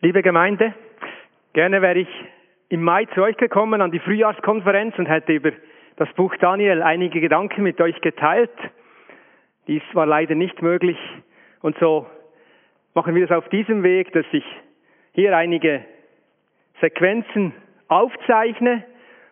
[0.00, 0.74] Liebe Gemeinde,
[1.54, 2.08] gerne wäre ich
[2.68, 5.50] im Mai zu euch gekommen an die Frühjahrskonferenz und hätte über
[5.96, 8.52] das Buch Daniel einige Gedanken mit euch geteilt.
[9.66, 10.96] Dies war leider nicht möglich
[11.62, 12.06] und so
[12.94, 14.44] machen wir es auf diesem Weg, dass ich
[15.14, 15.84] hier einige
[16.80, 17.52] Sequenzen
[17.88, 18.84] aufzeichne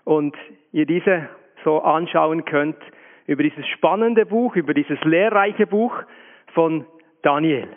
[0.03, 0.37] und
[0.73, 1.29] ihr diese
[1.63, 2.83] so anschauen könnt
[3.29, 5.95] über dieses spannende Buch, über dieses lehrreiche Buch
[6.55, 6.87] von
[7.23, 7.69] Daniel.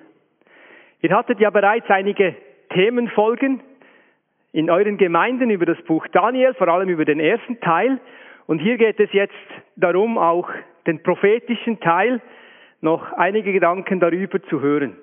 [1.01, 2.35] Ihr hattet ja bereits einige
[2.69, 3.61] Themenfolgen
[4.51, 7.99] in euren Gemeinden über das Buch Daniel, vor allem über den ersten Teil.
[8.47, 9.33] Und hier geht es jetzt
[9.75, 10.49] darum, auch
[10.87, 12.21] den prophetischen Teil
[12.81, 14.97] noch einige Gedanken darüber zu hören.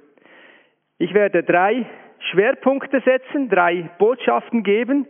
[0.98, 1.86] Ich werde drei
[2.30, 5.06] Schwerpunkte setzen, drei Botschaften geben.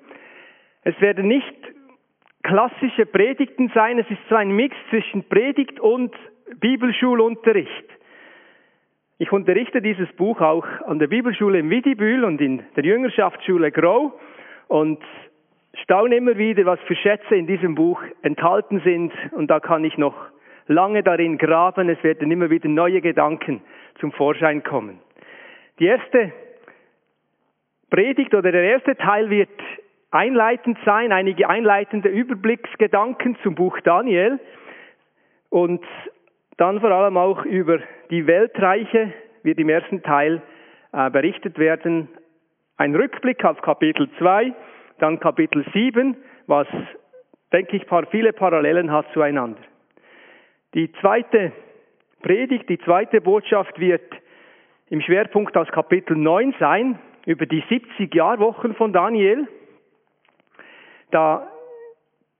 [0.82, 1.54] Es werden nicht
[2.43, 6.15] klassische Predigten sein, es ist so ein Mix zwischen Predigt und
[6.60, 7.95] Bibelschulunterricht.
[9.19, 14.12] Ich unterrichte dieses Buch auch an der Bibelschule in Widibühl und in der Jüngerschaftsschule Grow
[14.69, 15.02] und
[15.83, 19.96] staune immer wieder, was für Schätze in diesem Buch enthalten sind und da kann ich
[19.96, 20.15] noch
[20.66, 21.88] lange darin graben.
[21.88, 23.63] Es werden immer wieder neue Gedanken
[24.01, 24.99] zum Vorschein kommen.
[25.79, 26.33] Die erste
[27.88, 29.49] Predigt oder der erste Teil wird
[30.10, 34.38] einleitend sein, einige einleitende Überblicksgedanken zum Buch Daniel
[35.49, 35.83] und
[36.57, 37.79] dann vor allem auch über
[38.10, 39.12] die Weltreiche
[39.43, 40.43] wird im ersten Teil
[40.93, 42.09] äh, berichtet werden.
[42.76, 44.52] Ein Rückblick auf Kapitel 2,
[44.99, 46.66] dann Kapitel 7, was,
[47.52, 49.60] denke ich, paar, viele Parallelen hat zueinander.
[50.74, 51.52] Die zweite
[52.23, 54.02] Predigt, die zweite Botschaft wird
[54.88, 59.46] im Schwerpunkt aus Kapitel 9 sein, über die 70 Jahrwochen von Daniel.
[61.10, 61.49] Da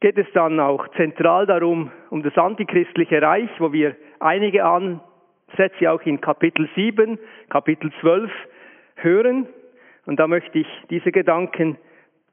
[0.00, 6.03] geht es dann auch zentral darum, um das antichristliche Reich, wo wir einige Ansätze auch
[6.03, 8.31] in Kapitel 7, Kapitel 12
[8.97, 9.47] hören.
[10.06, 11.78] Und da möchte ich diese Gedanken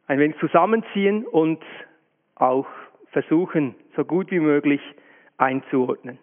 [0.08, 1.64] ein wenig zusammenziehen und
[2.36, 2.68] auch
[3.12, 4.82] versuchen, so gut wie möglich
[5.38, 6.20] einzuordnen.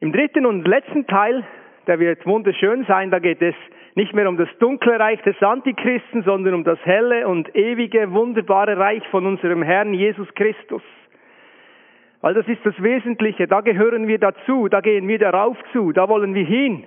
[0.00, 1.44] Im dritten und letzten Teil,
[1.86, 3.54] der wird wunderschön sein, da geht es
[3.94, 8.76] nicht mehr um das dunkle Reich des Antichristen, sondern um das helle und ewige, wunderbare
[8.76, 10.82] Reich von unserem Herrn Jesus Christus.
[12.26, 16.08] Weil das ist das Wesentliche, da gehören wir dazu, da gehen wir darauf zu, da
[16.08, 16.82] wollen wir hin.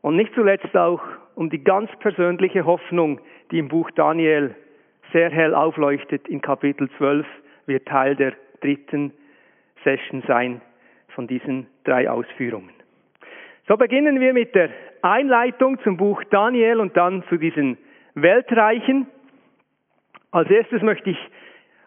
[0.00, 1.00] Und nicht zuletzt auch
[1.36, 3.20] um die ganz persönliche Hoffnung,
[3.52, 4.56] die im Buch Daniel
[5.12, 7.24] sehr hell aufleuchtet in Kapitel 12,
[7.66, 9.12] wird Teil der dritten
[9.84, 10.60] Session sein
[11.10, 12.72] von diesen drei Ausführungen.
[13.68, 14.70] So beginnen wir mit der
[15.02, 17.78] Einleitung zum Buch Daniel und dann zu diesen
[18.16, 19.06] Weltreichen.
[20.32, 21.18] Als erstes möchte ich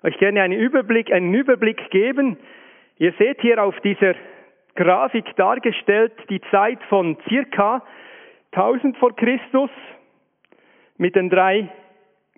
[0.04, 2.38] euch gerne einen Überblick, einen Überblick geben.
[2.98, 4.16] Ihr seht hier auf dieser
[4.76, 7.84] Grafik dargestellt die Zeit von circa
[8.52, 9.70] 1000 vor Christus
[10.98, 11.70] mit den drei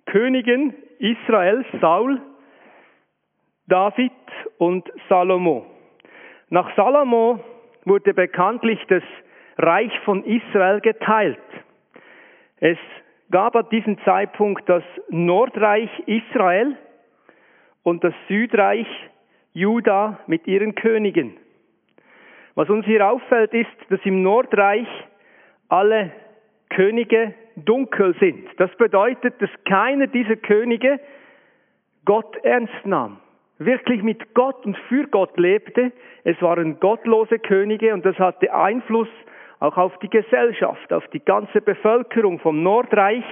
[0.06, 2.20] Königen Israels, Saul,
[3.66, 4.12] David
[4.58, 5.66] und Salomo.
[6.50, 7.40] Nach Salomo
[7.84, 9.02] wurde bekanntlich das
[9.58, 11.38] Reich von Israel geteilt.
[12.58, 12.78] Es
[13.30, 16.76] gab an diesem Zeitpunkt das Nordreich Israel
[17.82, 18.86] und das Südreich
[19.54, 21.36] Juda mit ihren Königen.
[22.54, 24.86] Was uns hier auffällt, ist, dass im Nordreich
[25.68, 26.12] alle
[26.68, 28.48] Könige dunkel sind.
[28.58, 31.00] Das bedeutet, dass keiner dieser Könige
[32.04, 33.18] Gott ernst nahm,
[33.58, 35.92] wirklich mit Gott und für Gott lebte.
[36.24, 39.08] Es waren gottlose Könige und das hatte Einfluss
[39.60, 43.24] auch auf die Gesellschaft, auf die ganze Bevölkerung vom Nordreich.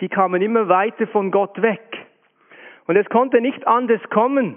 [0.00, 1.89] Sie kamen immer weiter von Gott weg.
[2.90, 4.56] Und es konnte nicht anders kommen,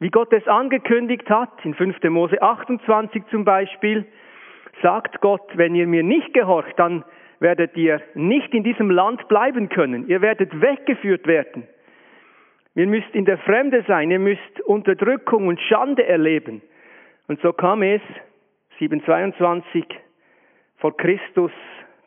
[0.00, 2.02] wie Gott es angekündigt hat, in 5.
[2.04, 4.06] Mose 28 zum Beispiel,
[4.80, 7.04] sagt Gott, wenn ihr mir nicht gehorcht, dann
[7.40, 10.08] werdet ihr nicht in diesem Land bleiben können.
[10.08, 11.68] Ihr werdet weggeführt werden.
[12.74, 14.10] Ihr müsst in der Fremde sein.
[14.10, 16.62] Ihr müsst Unterdrückung und Schande erleben.
[17.28, 18.00] Und so kam es
[18.78, 19.84] 722
[20.78, 21.52] vor Christus,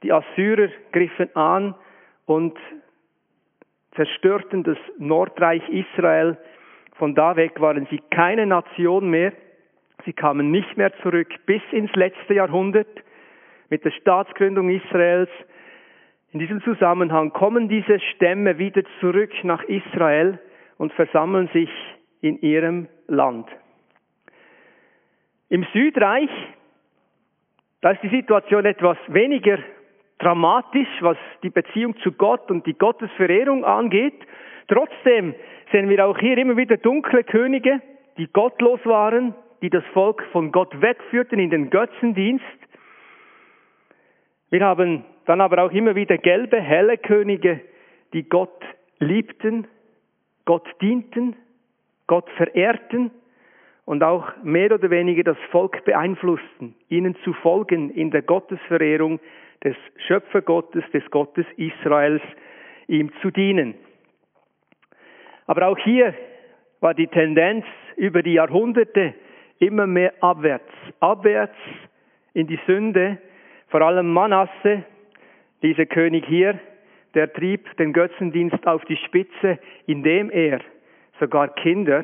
[0.02, 1.75] die Assyrer griffen an
[2.25, 2.57] und
[3.98, 6.38] zerstörten das Nordreich Israel.
[6.94, 9.34] Von da weg waren sie keine Nation mehr.
[10.06, 12.88] Sie kamen nicht mehr zurück bis ins letzte Jahrhundert
[13.70, 15.30] mit der Staatsgründung Israels.
[16.32, 20.40] In diesem Zusammenhang kommen diese Stämme wieder zurück nach Israel
[20.78, 21.70] und versammeln sich
[22.22, 23.50] in ihrem Land.
[25.50, 26.30] Im Südreich
[27.82, 29.60] da ist die Situation etwas weniger
[30.19, 34.16] dramatisch, was die Beziehung zu Gott und die Gottesverehrung angeht.
[34.68, 35.36] Trotzdem
[35.72, 37.81] sehen wir auch hier immer wieder dunkle Könige,
[38.18, 42.46] die gottlos waren, die das Volk von Gott wegführten in den Götzendienst.
[44.50, 47.60] Wir haben dann aber auch immer wieder gelbe, helle Könige,
[48.13, 48.63] die Gott
[49.00, 49.68] liebten,
[50.46, 51.36] Gott dienten,
[52.08, 53.12] Gott verehrten
[53.86, 59.20] und auch mehr oder weniger das Volk beeinflussten, ihnen zu folgen in der Gottesverehrung
[59.63, 59.75] des
[60.07, 62.21] Schöpfergottes, des Gottes Israels,
[62.88, 63.75] ihm zu dienen.
[65.45, 66.13] Aber auch hier
[66.80, 67.65] war die Tendenz
[67.95, 69.13] über die Jahrhunderte
[69.59, 71.57] immer mehr abwärts, abwärts
[72.33, 73.18] in die Sünde,
[73.69, 74.83] vor allem Manasse,
[75.63, 76.60] dieser König hier,
[77.15, 79.57] der trieb den Götzendienst auf die Spitze,
[79.88, 80.60] indem er
[81.19, 82.03] sogar Kinder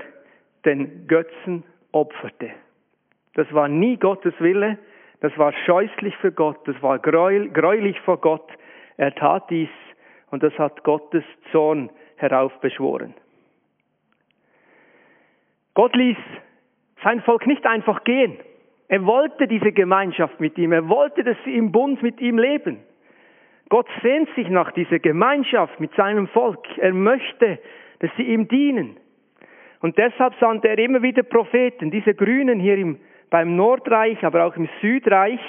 [0.65, 2.49] den Götzen opferte.
[3.35, 4.79] Das war nie Gottes Wille,
[5.23, 8.45] das war scheußlich für Gott, das war gräulich vor Gott.
[8.97, 9.69] Er tat dies
[10.31, 11.23] und das hat Gottes
[11.53, 13.13] Zorn heraufbeschworen.
[15.75, 16.17] Gott ließ
[17.05, 18.37] sein Volk nicht einfach gehen.
[18.89, 20.73] Er wollte diese Gemeinschaft mit ihm.
[20.73, 22.79] Er wollte, dass sie im Bund mit ihm leben.
[23.69, 26.65] Gott sehnt sich nach dieser Gemeinschaft mit seinem Volk.
[26.79, 27.59] Er möchte,
[27.99, 28.97] dass sie ihm dienen.
[29.79, 31.91] Und deshalb sandte er immer wieder Propheten.
[31.91, 32.99] Diese Grünen hier im,
[33.29, 35.39] beim Nordreich, aber auch im Südreich,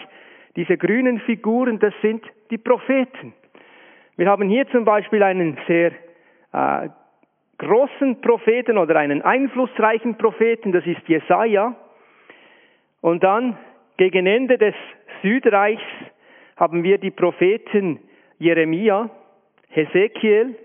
[0.56, 3.34] diese grünen Figuren, das sind die Propheten.
[4.16, 5.92] Wir haben hier zum Beispiel einen sehr
[6.52, 6.88] äh,
[7.58, 11.74] großen Propheten oder einen einflussreichen Propheten, das ist Jesaja.
[13.00, 13.58] Und dann
[13.96, 14.74] gegen Ende des
[15.22, 15.82] Südreichs
[16.56, 18.00] haben wir die Propheten
[18.38, 19.10] Jeremia,
[19.68, 20.56] Hesekiel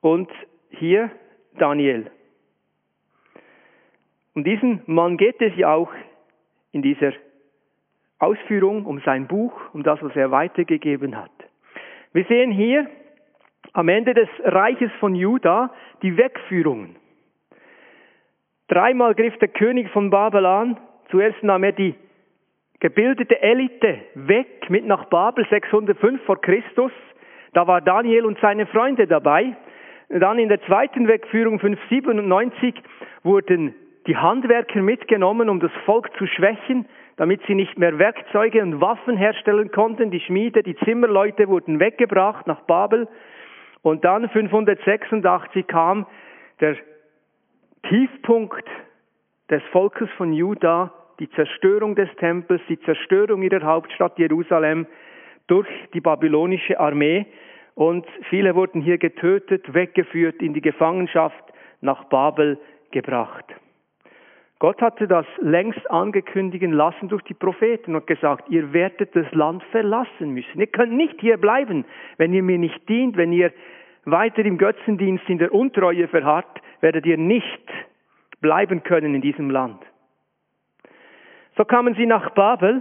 [0.00, 0.30] und
[0.70, 1.10] hier
[1.58, 2.10] Daniel.
[4.34, 5.92] Um diesen Mann geht es ja auch
[6.72, 7.12] in dieser
[8.18, 11.30] Ausführung um sein Buch, um das, was er weitergegeben hat.
[12.12, 12.88] Wir sehen hier
[13.72, 15.72] am Ende des Reiches von Juda
[16.02, 16.96] die Wegführungen.
[18.68, 20.78] Dreimal griff der König von Babel an.
[21.10, 21.94] Zuerst nahm er die
[22.80, 26.92] gebildete Elite weg mit nach Babel 605 vor Christus.
[27.52, 29.56] Da war Daniel und seine Freunde dabei.
[30.08, 32.74] Dann in der zweiten Wegführung 597
[33.22, 33.74] wurden
[34.06, 36.86] die Handwerker mitgenommen, um das Volk zu schwächen,
[37.16, 40.10] damit sie nicht mehr Werkzeuge und Waffen herstellen konnten.
[40.10, 43.08] Die Schmiede, die Zimmerleute wurden weggebracht nach Babel.
[43.82, 46.06] Und dann 586 kam
[46.60, 46.76] der
[47.88, 48.66] Tiefpunkt
[49.50, 54.86] des Volkes von Juda, die Zerstörung des Tempels, die Zerstörung ihrer Hauptstadt Jerusalem
[55.46, 57.26] durch die babylonische Armee.
[57.74, 61.44] Und viele wurden hier getötet, weggeführt, in die Gefangenschaft
[61.80, 62.58] nach Babel
[62.90, 63.44] gebracht.
[64.64, 69.62] Gott hatte das längst angekündigen lassen durch die Propheten und gesagt, ihr werdet das Land
[69.64, 70.58] verlassen müssen.
[70.58, 71.84] Ihr könnt nicht hier bleiben,
[72.16, 73.52] wenn ihr mir nicht dient, wenn ihr
[74.06, 77.70] weiter im Götzendienst in der Untreue verharrt, werdet ihr nicht
[78.40, 79.82] bleiben können in diesem Land.
[81.58, 82.80] So kamen sie nach Babel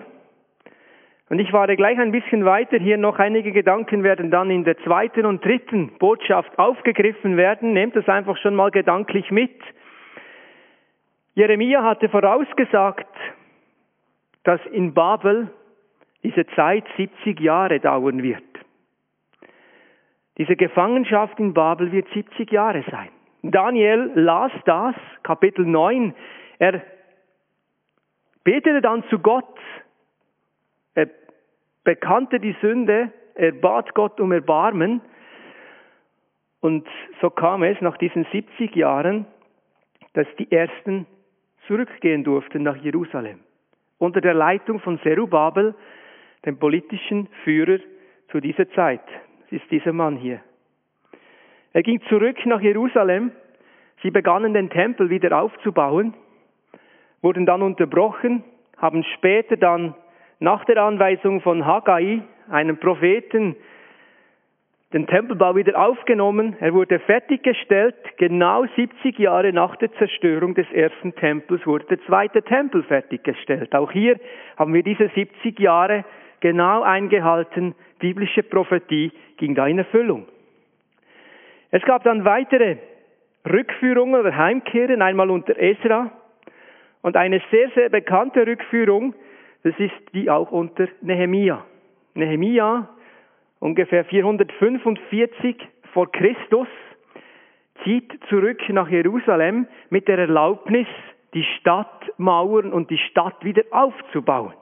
[1.28, 2.78] und ich war gleich ein bisschen weiter.
[2.78, 7.74] Hier noch einige Gedanken werden dann in der zweiten und dritten Botschaft aufgegriffen werden.
[7.74, 9.52] Nehmt es einfach schon mal gedanklich mit.
[11.36, 13.08] Jeremia hatte vorausgesagt,
[14.44, 15.50] dass in Babel
[16.24, 18.44] diese Zeit 70 Jahre dauern wird.
[20.38, 23.10] Diese Gefangenschaft in Babel wird 70 Jahre sein.
[23.44, 26.14] Daniel las das, Kapitel 9.
[26.60, 26.82] Er
[28.44, 29.60] betete dann zu Gott.
[30.96, 31.10] Er
[31.84, 33.12] bekannte die Sünde.
[33.36, 35.02] Er bat Gott um Erbarmen.
[36.62, 36.88] Und
[37.22, 39.26] so kam es nach diesen 70 Jahren,
[40.14, 41.06] dass die Ersten
[41.68, 43.40] zurückgehen durften nach Jerusalem.
[43.98, 45.76] Unter der Leitung von Zerubabel,
[46.46, 47.80] dem politischen Führer
[48.30, 49.04] zu dieser Zeit.
[49.44, 50.42] Das ist dieser Mann hier.
[51.72, 53.32] Er ging zurück nach Jerusalem.
[54.02, 56.14] Sie begannen den Tempel wieder aufzubauen,
[57.22, 58.44] wurden dann unterbrochen,
[58.78, 59.96] haben später dann
[60.40, 63.56] nach der Anweisung von Haggai, einem Propheten,
[64.94, 66.56] den Tempelbau wieder aufgenommen.
[66.60, 67.96] Er wurde fertiggestellt.
[68.18, 73.74] Genau 70 Jahre nach der Zerstörung des ersten Tempels wurde der zweite Tempel fertiggestellt.
[73.76, 74.20] Auch hier
[74.56, 76.06] haben wir diese 70 Jahre
[76.42, 77.74] genau eingehalten.
[78.00, 80.28] Biblische Prophetie ging da in Erfüllung.
[81.72, 82.78] Es gab dann weitere
[83.50, 86.12] Rückführungen oder Heimkehren, einmal unter Esra
[87.02, 89.16] und eine sehr, sehr bekannte Rückführung,
[89.64, 91.66] das ist die auch unter Nehemia.
[92.14, 92.90] Nehemia
[93.64, 95.56] ungefähr 445
[95.94, 96.68] vor Christus,
[97.86, 100.88] zieht zurück nach Jerusalem mit der Erlaubnis,
[101.34, 104.54] die Stadtmauern und die Stadt wieder aufzubauen.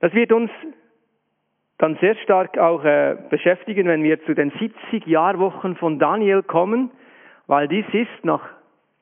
[0.00, 0.50] Das wird uns
[1.78, 6.90] dann sehr stark auch äh, beschäftigen, wenn wir zu den 70 Jahrwochen von Daniel kommen,
[7.46, 8.42] weil dies ist nach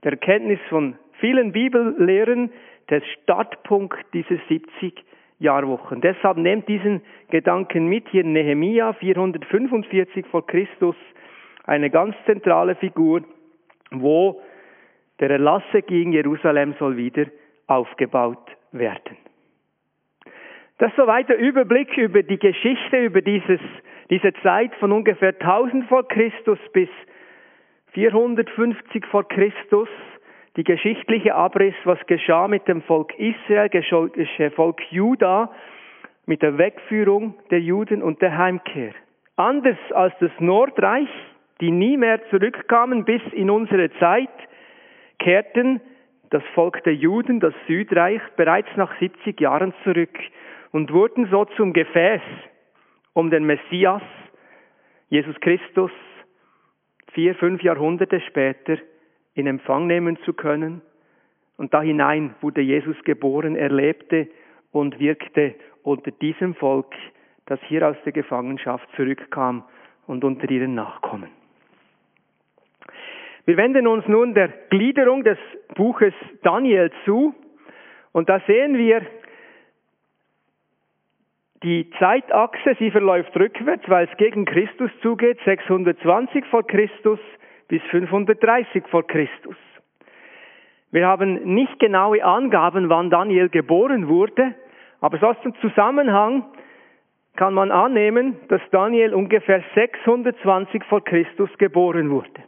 [0.04, 2.52] der Kenntnis von vielen Bibellehren
[2.90, 5.02] der Startpunkt dieser 70
[5.40, 6.00] Jahrwochen.
[6.00, 10.94] Deshalb nehmt diesen Gedanken mit hier Nehemia 445 vor Christus,
[11.64, 13.22] eine ganz zentrale Figur,
[13.90, 14.40] wo
[15.18, 17.26] der Erlasse gegen Jerusalem soll wieder
[17.66, 19.16] aufgebaut werden.
[20.78, 23.60] Das ist soweit der Überblick über die Geschichte, über dieses,
[24.08, 26.88] diese Zeit von ungefähr 1000 vor Christus bis
[27.92, 29.88] 450 vor Christus,
[30.56, 35.50] die geschichtliche Abriss, was geschah mit dem Volk Israel, geschah Volk Juda,
[36.26, 38.92] mit der Wegführung der Juden und der Heimkehr.
[39.36, 41.08] Anders als das Nordreich,
[41.60, 44.28] die nie mehr zurückkamen bis in unsere Zeit,
[45.18, 45.80] kehrten
[46.30, 50.16] das Volk der Juden, das Südreich, bereits nach 70 Jahren zurück
[50.72, 52.22] und wurden so zum Gefäß,
[53.12, 54.02] um den Messias,
[55.08, 55.90] Jesus Christus,
[57.12, 58.78] vier, fünf Jahrhunderte später
[59.34, 60.82] in Empfang nehmen zu können.
[61.56, 64.28] Und da hinein wurde Jesus geboren, er lebte
[64.72, 66.94] und wirkte unter diesem Volk,
[67.46, 69.64] das hier aus der Gefangenschaft zurückkam
[70.06, 71.30] und unter ihren Nachkommen.
[73.44, 75.38] Wir wenden uns nun der Gliederung des
[75.74, 77.34] Buches Daniel zu
[78.12, 79.02] und da sehen wir
[81.62, 87.18] die Zeitachse, sie verläuft rückwärts, weil es gegen Christus zugeht, 620 vor Christus
[87.70, 89.56] bis 530 vor Christus.
[90.90, 94.56] Wir haben nicht genaue Angaben, wann Daniel geboren wurde,
[95.00, 96.44] aber aus dem Zusammenhang
[97.36, 102.42] kann man annehmen, dass Daniel ungefähr 620 vor Christus geboren wurde.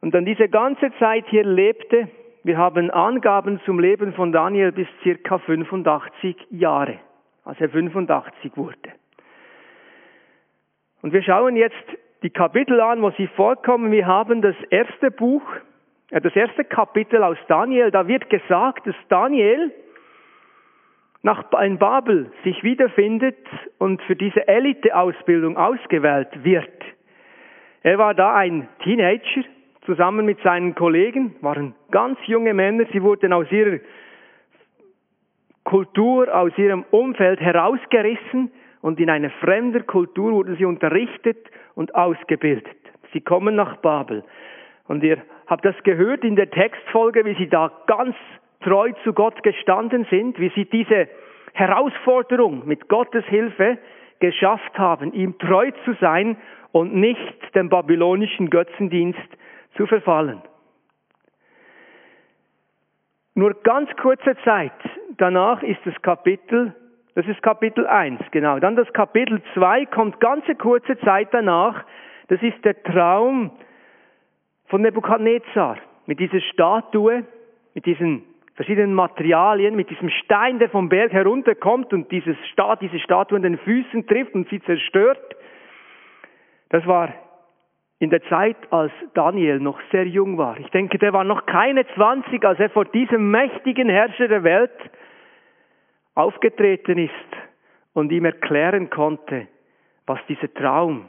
[0.00, 2.08] Und dann diese ganze Zeit hier lebte,
[2.44, 7.00] wir haben Angaben zum Leben von Daniel bis circa 85 Jahre,
[7.44, 8.92] als er 85 wurde.
[11.02, 11.84] Und wir schauen jetzt
[12.24, 13.92] die Kapitel an, wo sie vorkommen.
[13.92, 15.42] Wir haben das erste Buch,
[16.10, 17.90] äh, das erste Kapitel aus Daniel.
[17.90, 19.70] Da wird gesagt, dass Daniel
[21.22, 23.46] nach in Babel sich wiederfindet
[23.78, 26.82] und für diese Elite-Ausbildung ausgewählt wird.
[27.82, 29.44] Er war da ein Teenager,
[29.86, 33.80] zusammen mit seinen Kollegen, waren ganz junge Männer, sie wurden aus ihrer
[35.64, 38.50] Kultur, aus ihrem Umfeld herausgerissen
[38.80, 41.38] und in eine fremde Kultur wurden sie unterrichtet
[41.74, 42.76] und ausgebildet.
[43.12, 44.24] Sie kommen nach Babel.
[44.86, 48.16] Und ihr habt das gehört in der Textfolge, wie sie da ganz
[48.60, 51.08] treu zu Gott gestanden sind, wie sie diese
[51.52, 53.78] Herausforderung mit Gottes Hilfe
[54.20, 56.36] geschafft haben, ihm treu zu sein
[56.72, 59.28] und nicht dem babylonischen Götzendienst
[59.76, 60.42] zu verfallen.
[63.34, 64.72] Nur ganz kurze Zeit
[65.18, 66.74] danach ist das Kapitel
[67.14, 68.58] das ist Kapitel 1, genau.
[68.58, 71.84] Dann das Kapitel 2 kommt ganze kurze Zeit danach.
[72.28, 73.52] Das ist der Traum
[74.66, 77.24] von Nebukadnezar mit dieser Statue,
[77.74, 82.98] mit diesen verschiedenen Materialien, mit diesem Stein, der vom Berg herunterkommt und dieses Stat, diese
[82.98, 85.36] Statue an den Füßen trifft und sie zerstört.
[86.70, 87.12] Das war
[88.00, 90.58] in der Zeit, als Daniel noch sehr jung war.
[90.58, 94.72] Ich denke, der war noch keine 20, als er vor diesem mächtigen Herrscher der Welt
[96.14, 97.12] aufgetreten ist
[97.92, 99.48] und ihm erklären konnte,
[100.06, 101.08] was dieser Traum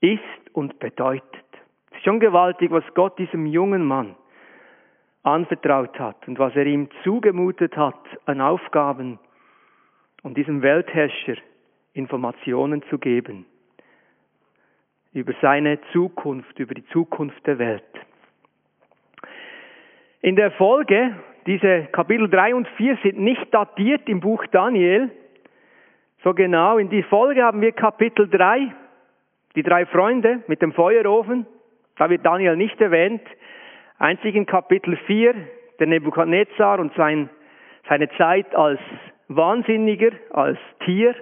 [0.00, 0.20] ist
[0.52, 1.44] und bedeutet.
[1.90, 4.16] Es ist schon gewaltig, was Gott diesem jungen Mann
[5.22, 9.18] anvertraut hat und was er ihm zugemutet hat an Aufgaben,
[10.22, 11.36] um diesem Weltherrscher
[11.94, 13.46] Informationen zu geben
[15.12, 17.82] über seine Zukunft, über die Zukunft der Welt.
[20.20, 21.14] In der Folge
[21.46, 25.10] diese Kapitel 3 und 4 sind nicht datiert im Buch Daniel.
[26.24, 26.78] So genau.
[26.78, 28.72] In die Folge haben wir Kapitel 3,
[29.54, 31.46] die drei Freunde mit dem Feuerofen.
[31.98, 33.22] Da wird Daniel nicht erwähnt.
[33.98, 35.34] Einzig in Kapitel 4
[35.78, 37.28] der Nebukadnezar und sein,
[37.88, 38.80] seine Zeit als
[39.28, 41.14] Wahnsinniger, als Tier,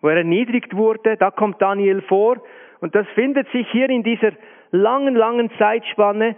[0.00, 1.16] wo er erniedrigt wurde.
[1.16, 2.36] Da kommt Daniel vor.
[2.80, 4.32] Und das findet sich hier in dieser
[4.70, 6.36] langen, langen Zeitspanne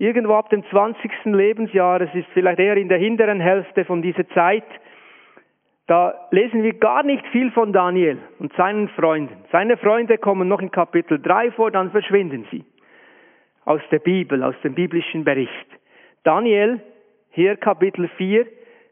[0.00, 1.10] irgendwo ab dem 20.
[1.26, 4.64] Lebensjahr, es ist vielleicht eher in der hinteren Hälfte von dieser Zeit,
[5.86, 9.36] da lesen wir gar nicht viel von Daniel und seinen Freunden.
[9.52, 12.64] Seine Freunde kommen noch in Kapitel 3 vor, dann verschwinden sie
[13.66, 15.66] aus der Bibel, aus dem biblischen Bericht.
[16.22, 16.80] Daniel,
[17.30, 18.46] hier Kapitel 4,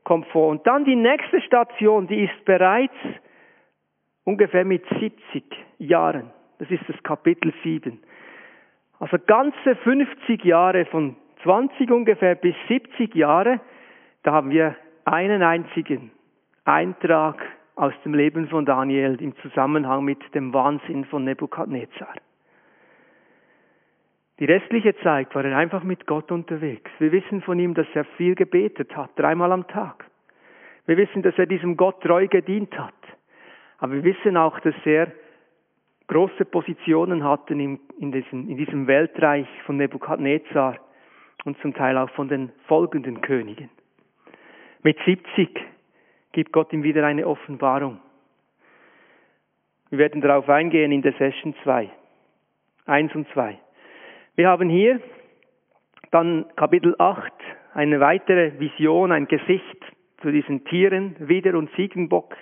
[0.04, 0.48] kommt vor.
[0.48, 2.94] Und dann die nächste Station, die ist bereits
[4.24, 5.44] ungefähr mit 70
[5.78, 6.30] Jahren.
[6.58, 7.98] Das ist das Kapitel 7.
[8.98, 13.60] Also ganze 50 Jahre von 20 ungefähr bis 70 Jahre,
[14.22, 14.74] da haben wir
[15.04, 16.10] einen einzigen
[16.64, 17.40] Eintrag
[17.76, 22.14] aus dem Leben von Daniel im Zusammenhang mit dem Wahnsinn von Nebukadnezar.
[24.40, 26.90] Die restliche Zeit war er einfach mit Gott unterwegs.
[26.98, 30.04] Wir wissen von ihm, dass er viel gebetet hat, dreimal am Tag.
[30.86, 32.94] Wir wissen, dass er diesem Gott treu gedient hat.
[33.78, 35.12] Aber wir wissen auch, dass er
[36.08, 40.78] große Positionen hatte in, diesem, in diesem Weltreich von Nebukadnezar
[41.44, 43.70] und zum Teil auch von den folgenden Königen.
[44.82, 45.48] Mit 70
[46.32, 48.00] gibt Gott ihm wieder eine Offenbarung.
[49.90, 51.90] Wir werden darauf eingehen in der Session 2.
[52.86, 53.58] 1 und 2.
[54.34, 55.00] Wir haben hier
[56.10, 57.32] dann Kapitel 8
[57.74, 59.84] eine weitere Vision, ein Gesicht
[60.22, 62.34] zu diesen Tieren, Wider und Ziegenbock.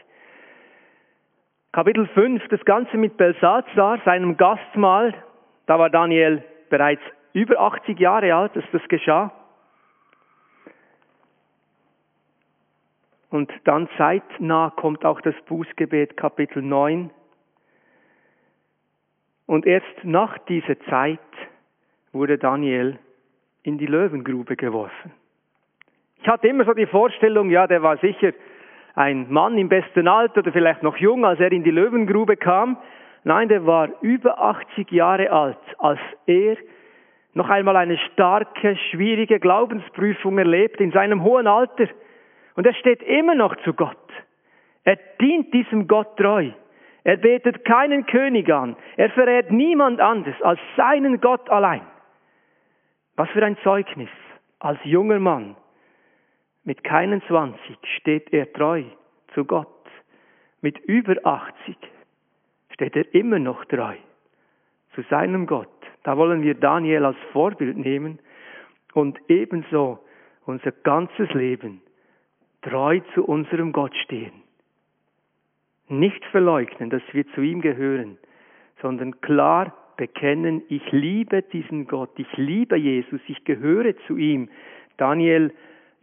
[1.77, 5.13] Kapitel 5, das Ganze mit Belsazar, seinem Gastmahl.
[5.67, 7.03] Da war Daniel bereits
[7.35, 9.31] über 80 Jahre alt, als das geschah.
[13.29, 17.11] Und dann zeitnah kommt auch das Bußgebet, Kapitel 9.
[19.45, 21.21] Und erst nach dieser Zeit
[22.11, 22.99] wurde Daniel
[23.65, 25.13] in die Löwengrube geworfen.
[26.23, 28.33] Ich hatte immer so die Vorstellung, ja, der war sicher
[28.97, 32.79] ein Mann im besten Alter oder vielleicht noch jung, als er in die Löwengrube kam.
[33.25, 36.57] Nein, der war über 80 Jahre alt, als er
[37.35, 41.89] noch einmal eine starke, schwierige Glaubensprüfung erlebt in seinem hohen Alter.
[42.55, 43.97] Und er steht immer noch zu Gott.
[44.85, 46.51] Er dient diesem Gott treu.
[47.05, 48.77] Er betet keinen König an.
[48.97, 51.83] Er verrät niemand anderes als seinen Gott allein.
[53.17, 54.09] Was für ein Zeugnis.
[54.59, 55.55] Als junger Mann
[56.67, 57.59] mit keinen 20
[57.97, 58.83] steht er treu
[59.35, 59.69] zu Gott.
[60.61, 61.77] Mit über 80
[62.75, 63.95] steht er immer noch treu
[64.95, 65.69] zu seinem Gott.
[66.03, 68.19] Da wollen wir Daniel als Vorbild nehmen
[68.95, 70.01] und ebenso
[70.45, 71.83] unser ganzes Leben
[72.63, 74.43] treu zu unserem Gott stehen.
[75.89, 78.19] Nicht verleugnen, dass wir zu ihm gehören,
[78.83, 84.49] sondern klar bekennen, ich liebe diesen Gott, ich liebe Jesus, ich gehöre zu ihm.
[84.97, 85.53] Daniel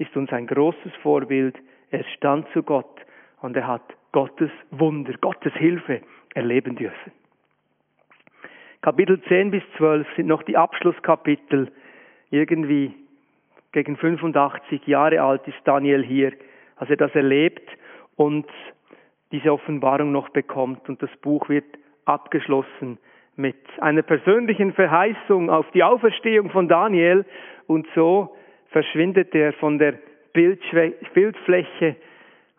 [0.04, 1.56] ist uns ein großes Vorbild.
[1.92, 3.02] Er stand zu Gott
[3.42, 6.02] und er hat Gottes Wunder, Gottes Hilfe
[6.34, 7.12] erleben dürfen.
[8.82, 11.72] Kapitel 10 bis 12 sind noch die Abschlusskapitel.
[12.32, 12.94] Irgendwie
[13.72, 16.34] gegen 85 Jahre alt ist Daniel hier,
[16.76, 17.68] als er das erlebt
[18.16, 18.48] und
[19.32, 21.66] diese Offenbarung noch bekommt und das Buch wird
[22.06, 23.00] abgeschlossen
[23.36, 27.26] mit einer persönlichen Verheißung auf die Auferstehung von Daniel
[27.68, 28.36] und so
[28.74, 29.94] verschwindet er von der
[30.34, 31.96] Bildfläche,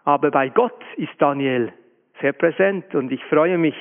[0.05, 1.73] aber bei Gott ist Daniel
[2.21, 3.77] sehr präsent und ich freue mich,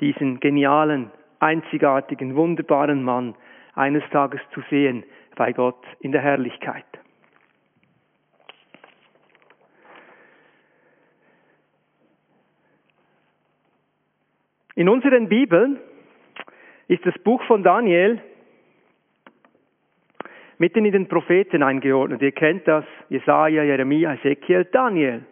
[0.00, 3.34] diesen genialen, einzigartigen, wunderbaren Mann
[3.74, 5.04] eines Tages zu sehen
[5.36, 6.84] bei Gott in der Herrlichkeit.
[14.74, 15.78] In unseren Bibeln
[16.88, 18.20] ist das Buch von Daniel
[20.58, 22.22] mitten in den Propheten eingeordnet.
[22.22, 25.24] Ihr kennt das, Jesaja, Jeremia, Ezekiel, Daniel.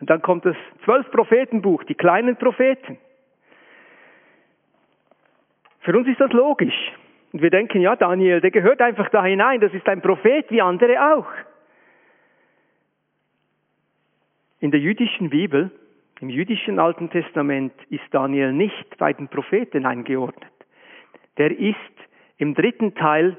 [0.00, 2.98] Und dann kommt das zwölf Prophetenbuch, die kleinen Propheten.
[5.80, 6.92] Für uns ist das logisch.
[7.32, 10.60] Und wir denken, ja, Daniel, der gehört einfach da hinein, das ist ein Prophet wie
[10.60, 11.28] andere auch.
[14.60, 15.70] In der jüdischen Bibel,
[16.20, 20.50] im jüdischen Alten Testament, ist Daniel nicht bei den Propheten eingeordnet.
[21.38, 21.76] Der ist
[22.36, 23.36] im dritten Teil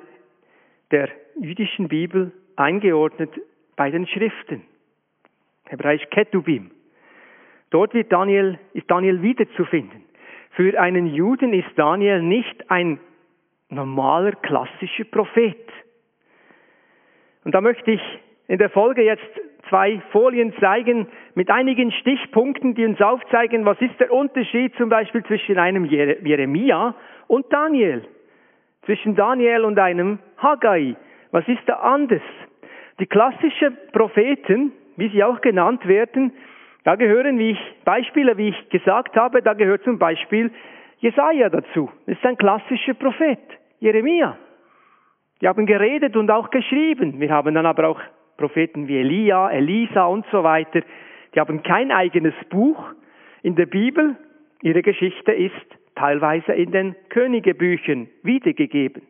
[0.89, 3.31] der jüdischen Bibel eingeordnet
[3.75, 4.63] bei den Schriften.
[5.65, 6.71] Hebräisch Ketubim.
[7.69, 10.03] Dort wird Daniel, ist Daniel wiederzufinden.
[10.51, 12.99] Für einen Juden ist Daniel nicht ein
[13.69, 15.65] normaler, klassischer Prophet.
[17.45, 18.01] Und da möchte ich
[18.47, 19.23] in der Folge jetzt
[19.69, 25.23] zwei Folien zeigen mit einigen Stichpunkten, die uns aufzeigen, was ist der Unterschied zum Beispiel
[25.23, 26.93] zwischen einem Jeremia
[27.27, 28.05] und Daniel,
[28.85, 30.97] zwischen Daniel und einem Haggai,
[31.31, 32.21] was ist da anders?
[32.99, 36.33] Die klassischen Propheten, wie sie auch genannt werden,
[36.83, 40.51] da gehören, wie ich, Beispiele, wie ich gesagt habe, da gehört zum Beispiel
[40.99, 41.89] Jesaja dazu.
[42.05, 43.39] Das ist ein klassischer Prophet.
[43.79, 44.37] Jeremia.
[45.41, 47.19] Die haben geredet und auch geschrieben.
[47.19, 48.01] Wir haben dann aber auch
[48.37, 50.81] Propheten wie Elia, Elisa und so weiter.
[51.33, 52.83] Die haben kein eigenes Buch
[53.41, 54.15] in der Bibel.
[54.61, 55.53] Ihre Geschichte ist
[55.95, 59.01] teilweise in den Königebüchern wiedergegeben.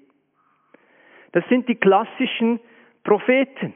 [1.31, 2.59] Das sind die klassischen
[3.03, 3.73] Propheten.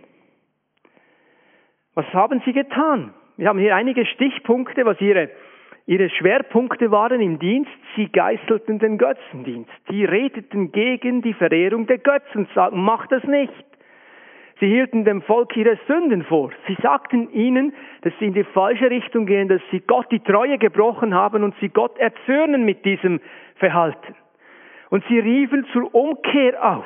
[1.94, 3.14] Was haben sie getan?
[3.38, 5.30] Wir haben hier einige Stichpunkte, was ihre,
[5.86, 7.72] ihre Schwerpunkte waren im Dienst.
[7.96, 9.72] Sie geißelten den Götzendienst.
[9.90, 13.54] Die redeten gegen die Verehrung der Götzen, sagten, mach das nicht.
[14.60, 16.52] Sie hielten dem Volk ihre Sünden vor.
[16.68, 20.58] Sie sagten ihnen, dass sie in die falsche Richtung gehen, dass sie Gott die Treue
[20.58, 23.20] gebrochen haben und sie Gott erzürnen mit diesem
[23.56, 24.16] Verhalten.
[24.90, 26.86] Und sie riefen zur Umkehr auf.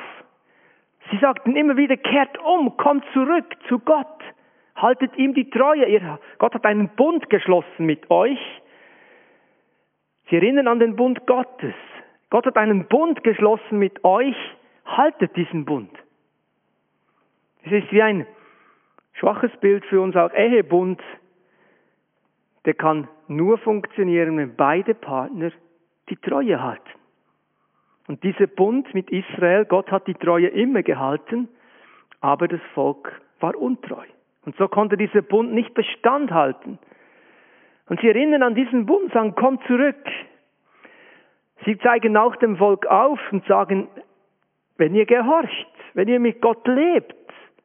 [1.10, 4.22] Sie sagten immer wieder, kehrt um, kommt zurück zu Gott,
[4.76, 6.18] haltet ihm die Treue.
[6.38, 8.38] Gott hat einen Bund geschlossen mit euch.
[10.28, 11.74] Sie erinnern an den Bund Gottes.
[12.30, 14.36] Gott hat einen Bund geschlossen mit euch,
[14.84, 15.90] haltet diesen Bund.
[17.64, 18.26] Es ist wie ein
[19.14, 21.02] schwaches Bild für uns auch Ehebund.
[22.64, 25.50] Der kann nur funktionieren, wenn beide Partner
[26.08, 26.99] die Treue halten.
[28.10, 31.48] Und dieser Bund mit Israel, Gott hat die Treue immer gehalten,
[32.20, 34.02] aber das Volk war untreu.
[34.44, 36.80] Und so konnte dieser Bund nicht Bestand halten.
[37.88, 40.04] Und sie erinnern an diesen Bund, sagen, komm zurück.
[41.64, 43.86] Sie zeigen auch dem Volk auf und sagen,
[44.76, 47.14] wenn ihr gehorcht, wenn ihr mit Gott lebt,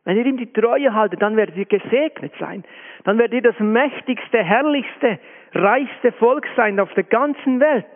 [0.03, 2.63] wenn ihr ihm die Treue haltet, dann werdet ihr gesegnet sein.
[3.03, 5.17] Dann werdet ihr das mächtigste, herrlichste,
[5.55, 7.87] reichste Volk sein auf der ganzen Welt.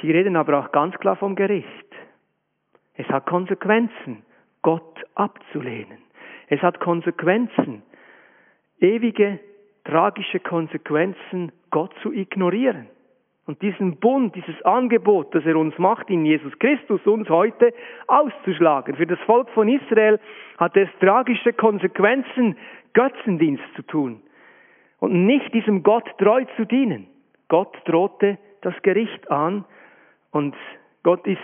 [0.00, 1.66] Sie reden aber auch ganz klar vom Gericht.
[2.94, 4.22] Es hat Konsequenzen,
[4.62, 5.98] Gott abzulehnen.
[6.48, 7.82] Es hat Konsequenzen,
[8.80, 9.40] ewige,
[9.84, 12.88] tragische Konsequenzen, Gott zu ignorieren.
[13.46, 17.72] Und diesen Bund, dieses Angebot, das er uns macht, in Jesus Christus uns heute
[18.08, 18.96] auszuschlagen.
[18.96, 20.18] Für das Volk von Israel
[20.58, 22.56] hat es tragische Konsequenzen,
[22.92, 24.20] Götzendienst zu tun
[24.98, 27.06] und nicht diesem Gott treu zu dienen.
[27.48, 29.64] Gott drohte das Gericht an
[30.36, 30.54] und
[31.02, 31.40] Gott ist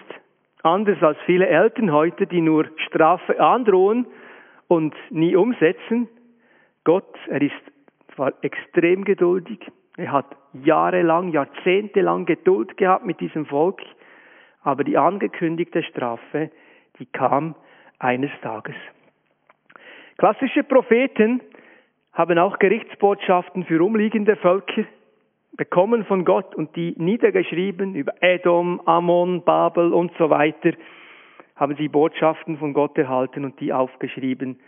[0.62, 4.06] anders als viele Eltern heute, die nur Strafe androhen
[4.68, 6.08] und nie umsetzen.
[6.84, 7.62] Gott, er ist
[8.14, 9.60] zwar extrem geduldig,
[9.96, 13.80] er hat jahrelang, jahrzehntelang Geduld gehabt mit diesem Volk,
[14.62, 16.50] aber die angekündigte Strafe,
[16.98, 17.54] die kam
[17.98, 18.76] eines Tages.
[20.18, 21.40] Klassische Propheten
[22.12, 24.84] haben auch Gerichtsbotschaften für umliegende Völker
[25.56, 30.72] bekommen von Gott und die niedergeschrieben über Edom, Ammon, Babel und so weiter,
[31.56, 34.58] haben sie Botschaften von Gott erhalten und die aufgeschrieben.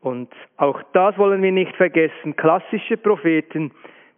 [0.00, 2.36] Und auch das wollen wir nicht vergessen.
[2.36, 3.72] Klassische Propheten,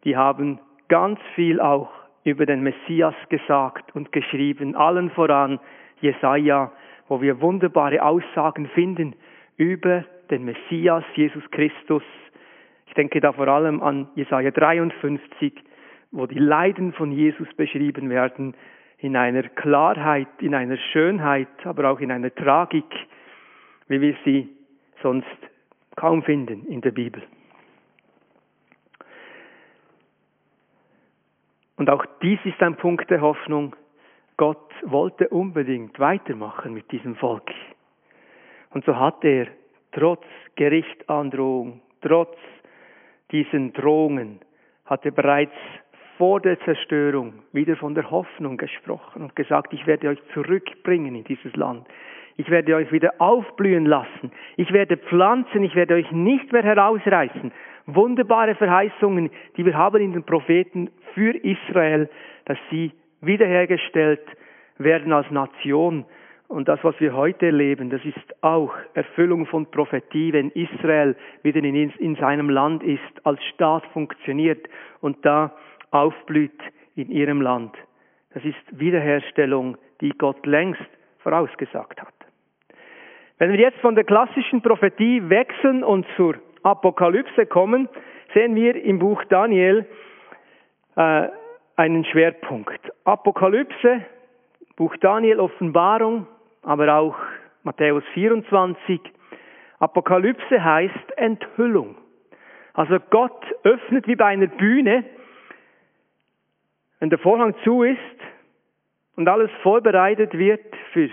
[0.04, 1.90] die haben ganz viel auch
[2.24, 5.60] über den Messias gesagt und geschrieben, allen voran
[6.00, 6.72] Jesaja,
[7.08, 9.14] wo wir wunderbare Aussagen finden
[9.56, 12.02] über den Messias, Jesus Christus.
[12.86, 15.52] Ich denke da vor allem an Jesaja 53,
[16.10, 18.54] wo die Leiden von Jesus beschrieben werden,
[18.98, 22.92] in einer Klarheit, in einer Schönheit, aber auch in einer Tragik,
[23.86, 24.48] wie wir sie
[25.02, 25.26] sonst
[25.96, 27.22] kaum finden in der Bibel.
[31.76, 33.76] Und auch dies ist ein Punkt der Hoffnung.
[34.36, 37.50] Gott wollte unbedingt weitermachen mit diesem Volk.
[38.70, 39.46] Und so hat er
[39.92, 40.24] trotz
[40.56, 42.36] Gerichtandrohung, trotz
[43.30, 44.40] diesen Drohungen,
[44.84, 45.54] hat er bereits
[46.18, 51.24] vor der Zerstörung wieder von der Hoffnung gesprochen und gesagt, ich werde euch zurückbringen in
[51.24, 51.86] dieses Land.
[52.36, 54.32] Ich werde euch wieder aufblühen lassen.
[54.56, 55.62] Ich werde pflanzen.
[55.62, 57.52] Ich werde euch nicht mehr herausreißen.
[57.86, 62.08] Wunderbare Verheißungen, die wir haben in den Propheten für Israel,
[62.44, 64.20] dass sie wiederhergestellt
[64.78, 66.04] werden als Nation.
[66.48, 71.62] Und das, was wir heute erleben, das ist auch Erfüllung von Prophetie, wenn Israel wieder
[71.62, 74.68] in, in seinem Land ist, als Staat funktioniert
[75.00, 75.52] und da
[75.90, 76.60] aufblüht
[76.94, 77.76] in ihrem Land.
[78.34, 80.80] Das ist Wiederherstellung, die Gott längst
[81.18, 82.14] vorausgesagt hat.
[83.38, 87.88] Wenn wir jetzt von der klassischen Prophetie wechseln und zur Apokalypse kommen,
[88.34, 89.86] sehen wir im Buch Daniel
[90.96, 91.28] äh,
[91.76, 92.80] einen Schwerpunkt.
[93.04, 94.04] Apokalypse,
[94.76, 96.26] Buch Daniel, Offenbarung,
[96.62, 97.16] aber auch
[97.62, 99.00] Matthäus 24.
[99.78, 101.96] Apokalypse heißt Enthüllung.
[102.74, 105.04] Also Gott öffnet wie bei einer Bühne
[107.00, 107.98] wenn der Vorhang zu ist
[109.16, 111.10] und alles vorbereitet wird für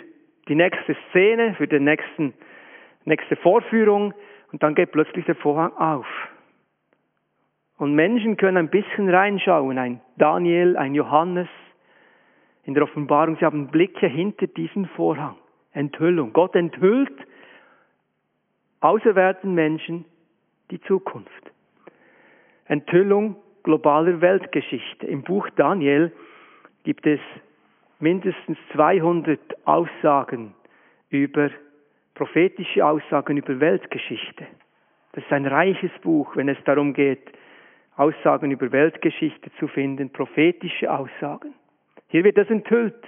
[0.47, 2.33] die nächste Szene, für die nächsten,
[3.05, 4.13] nächste Vorführung,
[4.51, 6.07] und dann geht plötzlich der Vorhang auf.
[7.77, 11.49] Und Menschen können ein bisschen reinschauen, ein Daniel, ein Johannes,
[12.63, 15.35] in der Offenbarung, sie haben Blicke hinter diesen Vorhang.
[15.71, 16.33] Enthüllung.
[16.33, 17.13] Gott enthüllt
[18.79, 20.05] auserwählten Menschen
[20.71, 21.51] die Zukunft.
[22.65, 25.07] Enthüllung globaler Weltgeschichte.
[25.07, 26.11] Im Buch Daniel
[26.83, 27.19] gibt es
[27.99, 30.53] mindestens 200 Aussagen
[31.09, 31.49] über
[32.13, 34.45] prophetische Aussagen über Weltgeschichte.
[35.13, 37.33] Das ist ein reiches Buch, wenn es darum geht,
[37.97, 41.55] Aussagen über Weltgeschichte zu finden, prophetische Aussagen.
[42.09, 43.01] Hier wird das enthüllt.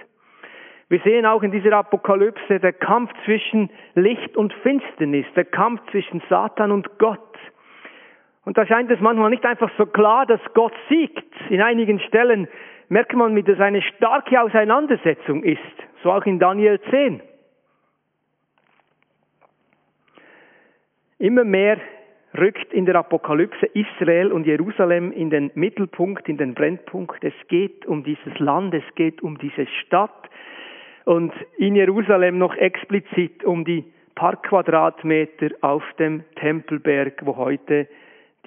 [0.88, 6.20] Wir sehen auch in dieser Apokalypse der Kampf zwischen Licht und Finsternis, der Kampf zwischen
[6.28, 7.38] Satan und Gott.
[8.48, 11.34] Und da scheint es manchmal nicht einfach so klar, dass Gott siegt.
[11.50, 12.48] In einigen Stellen
[12.88, 15.60] merkt man, wie das eine starke Auseinandersetzung ist.
[16.02, 17.20] So auch in Daniel 10.
[21.18, 21.76] Immer mehr
[22.38, 27.22] rückt in der Apokalypse Israel und Jerusalem in den Mittelpunkt, in den Brennpunkt.
[27.22, 30.30] Es geht um dieses Land, es geht um diese Stadt
[31.04, 33.84] und in Jerusalem noch explizit um die
[34.14, 37.86] paar Quadratmeter auf dem Tempelberg, wo heute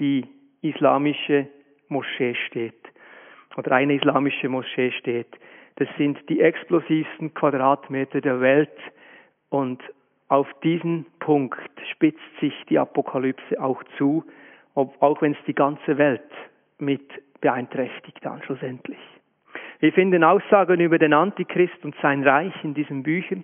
[0.02, 0.28] die
[0.62, 1.48] islamische
[1.88, 2.74] Moschee steht
[3.56, 5.28] oder eine islamische Moschee steht.
[5.76, 8.78] Das sind die explosivsten Quadratmeter der Welt
[9.50, 9.82] und
[10.28, 11.60] auf diesen Punkt
[11.92, 14.26] spitzt sich die Apokalypse auch zu,
[14.74, 16.30] auch wenn es die ganze Welt
[16.80, 17.02] mit
[17.42, 19.00] beeinträchtigt dann schlussendlich.
[19.80, 23.44] Wir finden Aussagen über den Antichrist und sein Reich in diesen Büchern.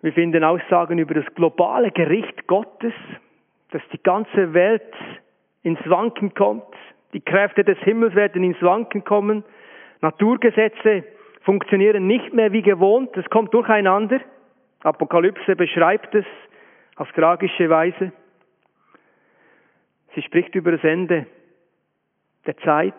[0.00, 2.94] Wir finden Aussagen über das globale Gericht Gottes,
[3.72, 4.94] dass die ganze Welt
[5.62, 6.64] ins Wanken kommt,
[7.12, 9.44] die Kräfte des Himmels werden ins Wanken kommen,
[10.00, 11.04] Naturgesetze
[11.42, 14.20] funktionieren nicht mehr wie gewohnt, es kommt durcheinander.
[14.80, 16.24] Apokalypse beschreibt es
[16.96, 18.12] auf tragische Weise.
[20.14, 21.26] Sie spricht über das Ende
[22.46, 22.94] der Zeit,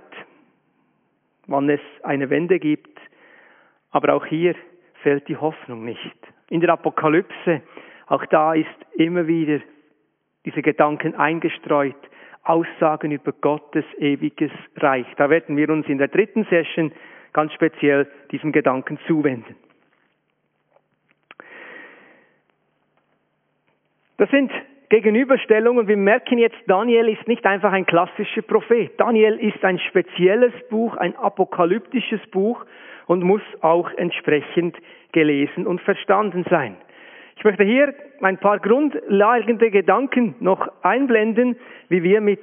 [1.47, 2.99] wann es eine Wende gibt.
[3.91, 4.55] Aber auch hier
[5.03, 6.17] fällt die Hoffnung nicht.
[6.49, 7.62] In der Apokalypse,
[8.07, 9.59] auch da ist immer wieder
[10.45, 11.95] diese Gedanken eingestreut.
[12.43, 15.08] Aussagen über Gottes ewiges Reich.
[15.15, 16.91] Da werden wir uns in der dritten Session
[17.32, 19.56] ganz speziell diesem Gedanken zuwenden.
[24.17, 24.51] Das sind
[24.89, 25.88] Gegenüberstellungen.
[25.88, 28.91] Wir merken jetzt, Daniel ist nicht einfach ein klassischer Prophet.
[28.99, 32.63] Daniel ist ein spezielles Buch, ein apokalyptisches Buch
[33.08, 34.77] und muss auch entsprechend
[35.12, 36.77] gelesen und verstanden sein.
[37.35, 41.57] Ich möchte hier ein paar grundlegende Gedanken noch einblenden,
[41.89, 42.41] wie wir mit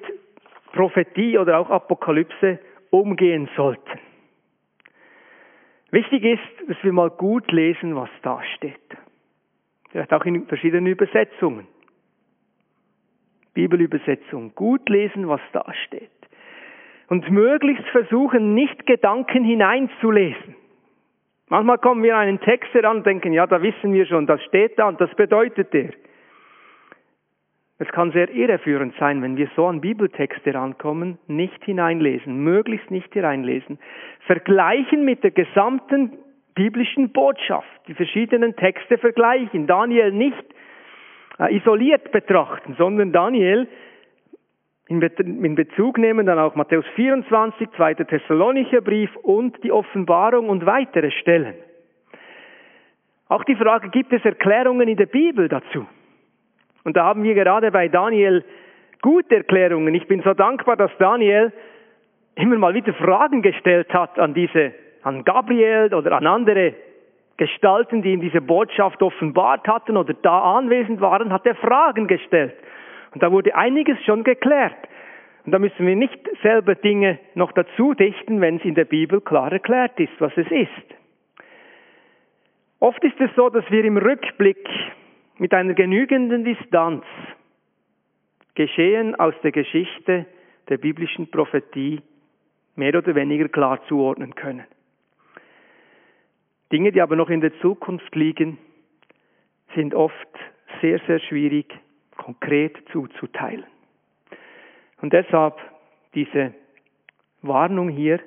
[0.73, 2.59] Prophetie oder auch Apokalypse
[2.91, 3.99] umgehen sollten.
[5.91, 8.79] Wichtig ist, dass wir mal gut lesen, was da steht.
[9.91, 11.67] Vielleicht auch in verschiedenen Übersetzungen.
[13.55, 14.55] Bibelübersetzung.
[14.55, 16.11] Gut lesen, was da steht.
[17.09, 20.55] Und möglichst versuchen, nicht Gedanken hineinzulesen.
[21.51, 24.41] Manchmal kommen wir an einen Text heran und denken, ja, da wissen wir schon, das
[24.45, 25.91] steht da und das bedeutet der.
[27.79, 33.13] Es kann sehr irreführend sein, wenn wir so an Bibeltexte rankommen, nicht hineinlesen, möglichst nicht
[33.13, 33.81] hineinlesen.
[34.27, 36.19] Vergleichen mit der gesamten
[36.55, 39.67] biblischen Botschaft, die verschiedenen Texte vergleichen.
[39.67, 40.45] Daniel nicht
[41.41, 43.67] äh, isoliert betrachten, sondern Daniel
[44.91, 47.95] in Bezug nehmen dann auch Matthäus 24, 2.
[47.95, 51.55] Thessalonicher Brief und die Offenbarung und weitere Stellen.
[53.29, 55.87] Auch die Frage, gibt es Erklärungen in der Bibel dazu?
[56.83, 58.45] Und da haben wir gerade bei Daniel
[59.01, 59.95] gute Erklärungen.
[59.95, 61.53] Ich bin so dankbar, dass Daniel
[62.35, 64.73] immer mal wieder Fragen gestellt hat an diese,
[65.03, 66.75] an Gabriel oder an andere
[67.37, 72.55] Gestalten, die ihm diese Botschaft offenbart hatten oder da anwesend waren, hat er Fragen gestellt.
[73.13, 74.89] Und da wurde einiges schon geklärt.
[75.45, 79.21] Und da müssen wir nicht selber Dinge noch dazu dichten, wenn es in der Bibel
[79.21, 80.95] klar erklärt ist, was es ist.
[82.79, 84.69] Oft ist es so, dass wir im Rückblick
[85.39, 87.05] mit einer genügenden Distanz
[88.55, 90.27] Geschehen aus der Geschichte
[90.69, 92.03] der biblischen Prophetie
[92.75, 94.65] mehr oder weniger klar zuordnen können.
[96.73, 98.59] Dinge, die aber noch in der Zukunft liegen,
[99.75, 100.29] sind oft
[100.81, 101.73] sehr, sehr schwierig
[102.21, 103.65] konkret zuzuteilen.
[105.01, 105.57] Und deshalb
[106.15, 106.53] diese
[107.43, 108.21] Warnung hier,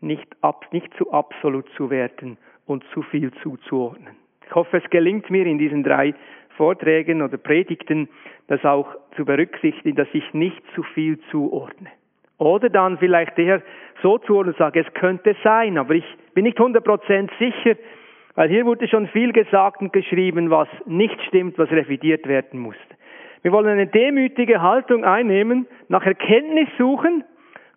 [0.00, 4.14] nicht, ab, nicht zu absolut zu werden und zu viel zuzuordnen.
[4.46, 6.14] Ich hoffe, es gelingt mir in diesen drei
[6.56, 8.08] Vorträgen oder Predigten,
[8.46, 11.90] das auch zu berücksichtigen, dass ich nicht zu viel zuordne.
[12.38, 13.62] Oder dann vielleicht eher
[14.02, 17.76] so zuordnen und sage, es könnte sein, aber ich bin nicht 100% sicher,
[18.34, 22.76] weil hier wurde schon viel gesagt und geschrieben, was nicht stimmt, was revidiert werden muss.
[23.44, 27.24] Wir wollen eine demütige Haltung einnehmen, nach Erkenntnis suchen,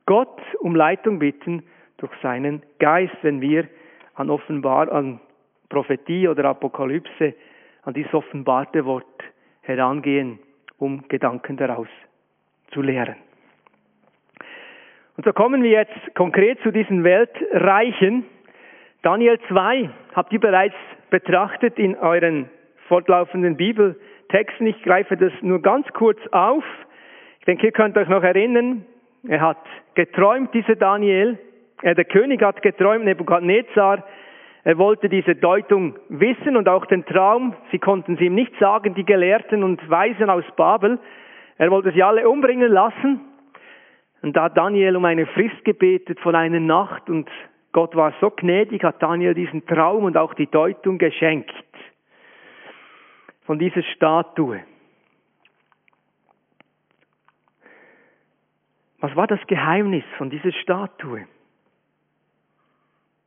[0.06, 1.64] Gott um Leitung bitten
[1.98, 3.68] durch seinen Geist, wenn wir
[4.16, 5.20] an Offenbar, an
[5.68, 7.34] Prophetie oder Apokalypse,
[7.84, 9.06] an dieses offenbarte Wort
[9.60, 10.40] herangehen,
[10.78, 11.90] um Gedanken daraus
[12.72, 13.18] zu lehren.
[15.18, 18.24] Und so kommen wir jetzt konkret zu diesen Weltreichen.
[19.02, 20.76] Daniel 2 habt ihr bereits
[21.10, 22.50] betrachtet in euren
[22.88, 24.00] fortlaufenden Bibel.
[24.30, 24.68] Texten.
[24.68, 26.64] Ich greife das nur ganz kurz auf.
[27.40, 28.86] Ich denke, ihr könnt euch noch erinnern,
[29.28, 29.58] er hat
[29.96, 31.38] geträumt, dieser Daniel.
[31.82, 34.04] Er, der König hat geträumt, Nebukadnezar.
[34.64, 37.56] Er wollte diese Deutung wissen und auch den Traum.
[37.72, 41.00] Sie konnten sie ihm nicht sagen, die Gelehrten und Weisen aus Babel.
[41.58, 43.22] Er wollte sie alle umbringen lassen.
[44.22, 47.30] Und da hat Daniel um eine Frist gebetet von einer Nacht und
[47.72, 51.54] Gott war so gnädig, hat Daniel diesen Traum und auch die Deutung geschenkt
[53.48, 54.60] von dieser Statue.
[59.00, 61.26] Was war das Geheimnis von dieser Statue?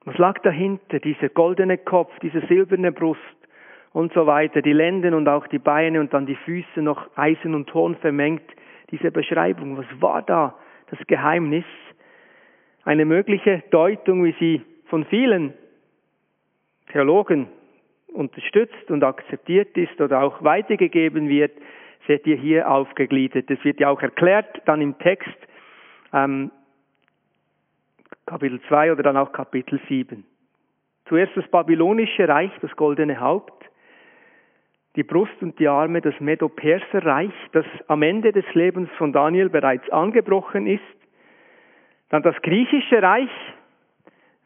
[0.04, 0.98] Was lag dahinter?
[0.98, 3.18] Dieser goldene Kopf, diese silberne Brust
[3.94, 7.54] und so weiter, die Lenden und auch die Beine und dann die Füße noch Eisen
[7.54, 8.44] und Ton vermengt.
[8.90, 10.54] Diese Beschreibung, was war da
[10.90, 11.64] das Geheimnis?
[12.85, 15.54] Eine mögliche Deutung, wie sie von vielen
[16.92, 17.48] Theologen
[18.12, 21.53] unterstützt und akzeptiert ist oder auch weitergegeben wird,
[22.07, 23.49] seht ihr hier aufgegliedert.
[23.49, 25.37] Das wird ja auch erklärt dann im Text
[26.12, 26.51] ähm,
[28.27, 30.25] Kapitel 2 oder dann auch Kapitel 7.
[31.09, 33.64] Zuerst das babylonische Reich, das goldene Haupt,
[34.96, 39.88] die Brust und die Arme, das Medo-Perser-Reich, das am Ende des Lebens von Daniel bereits
[39.90, 40.83] angebrochen ist.
[42.09, 43.31] Dann das griechische Reich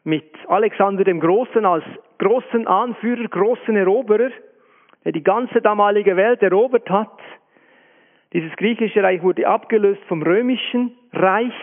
[0.03, 1.83] mit Alexander dem Großen als
[2.17, 4.31] großen Anführer, großen Eroberer,
[5.03, 7.19] der die ganze damalige Welt erobert hat.
[8.33, 11.53] Dieses griechische Reich wurde abgelöst vom römischen Reich,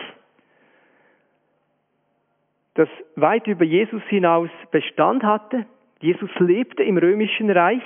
[2.73, 5.65] das weit über Jesus hinaus Bestand hatte.
[5.99, 7.83] Jesus lebte im römischen Reich.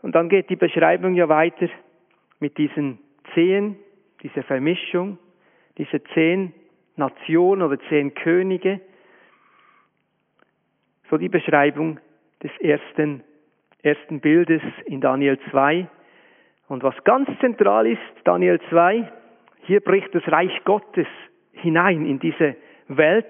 [0.00, 1.68] Und dann geht die Beschreibung ja weiter
[2.40, 2.98] mit diesen
[3.34, 3.76] zehn,
[4.22, 5.18] dieser Vermischung,
[5.78, 6.54] diese zehn
[6.96, 8.80] Nationen oder zehn Könige.
[11.12, 12.00] So die Beschreibung
[12.42, 13.22] des ersten,
[13.82, 15.86] ersten Bildes in Daniel 2.
[16.68, 19.12] Und was ganz zentral ist, Daniel 2,
[19.64, 21.06] hier bricht das Reich Gottes
[21.52, 22.56] hinein in diese
[22.88, 23.26] Welt.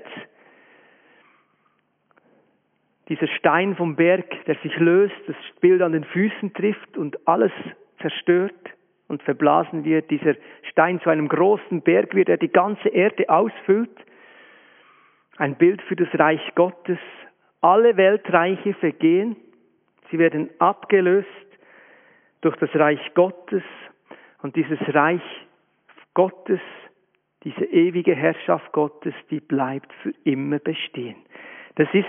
[3.08, 7.50] Dieser Stein vom Berg, der sich löst, das Bild an den Füßen trifft und alles
[8.00, 8.54] zerstört
[9.08, 10.08] und verblasen wird.
[10.08, 10.36] Dieser
[10.70, 13.90] Stein zu einem großen Berg wird, der die ganze Erde ausfüllt.
[15.36, 17.00] Ein Bild für das Reich Gottes.
[17.62, 19.36] Alle Weltreiche vergehen.
[20.10, 21.28] Sie werden abgelöst
[22.42, 23.62] durch das Reich Gottes.
[24.42, 25.22] Und dieses Reich
[26.12, 26.60] Gottes
[27.44, 31.16] diese ewige Herrschaft Gottes, die bleibt für immer bestehen.
[31.74, 32.06] Das ist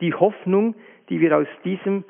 [0.00, 0.74] die Hoffnung,
[1.08, 2.04] die wir aus diesem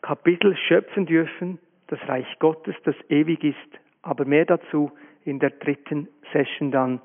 [0.00, 4.90] Kapitel schöpfen dürfen, das Reich Gottes, das ewig ist, aber mehr dazu
[5.24, 7.00] in der dritten Session dann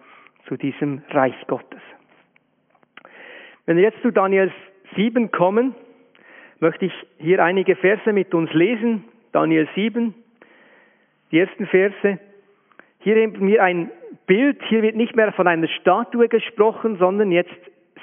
[0.48, 1.82] zu diesem Reich Gottes.
[3.70, 4.52] Wenn wir jetzt zu Daniel
[4.96, 5.76] 7 kommen,
[6.60, 9.04] möchte ich hier einige Verse mit uns lesen.
[9.32, 10.16] Daniel 7,
[11.32, 12.18] die ersten Verse.
[12.98, 13.92] Hier haben wir ein
[14.26, 17.54] Bild, hier wird nicht mehr von einer Statue gesprochen, sondern jetzt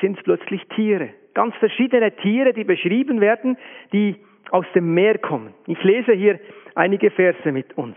[0.00, 1.08] sind es plötzlich Tiere.
[1.34, 3.58] Ganz verschiedene Tiere, die beschrieben werden,
[3.92, 4.14] die
[4.52, 5.52] aus dem Meer kommen.
[5.66, 6.38] Ich lese hier
[6.76, 7.96] einige Verse mit uns.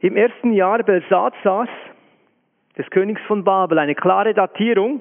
[0.00, 1.68] Im ersten Jahr Belsazars,
[2.76, 5.00] des Königs von Babel, eine klare Datierung,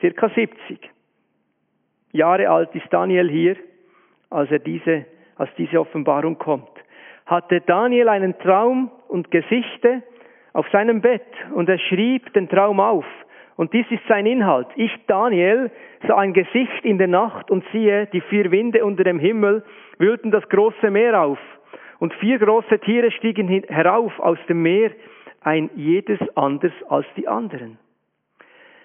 [0.00, 0.91] circa 70
[2.12, 3.56] Jahre alt ist Daniel hier,
[4.30, 6.70] als er diese, als diese Offenbarung kommt.
[7.26, 10.02] Hatte Daniel einen Traum und Gesichte,
[10.52, 13.06] auf seinem Bett und er schrieb den Traum auf.
[13.56, 14.66] Und dies ist sein Inhalt.
[14.76, 15.70] Ich, Daniel,
[16.06, 19.64] sah ein Gesicht in der Nacht und siehe, die vier Winde unter dem Himmel
[19.98, 21.38] wühlten das große Meer auf.
[21.98, 24.90] Und vier große Tiere stiegen herauf aus dem Meer,
[25.42, 27.78] ein jedes anders als die anderen.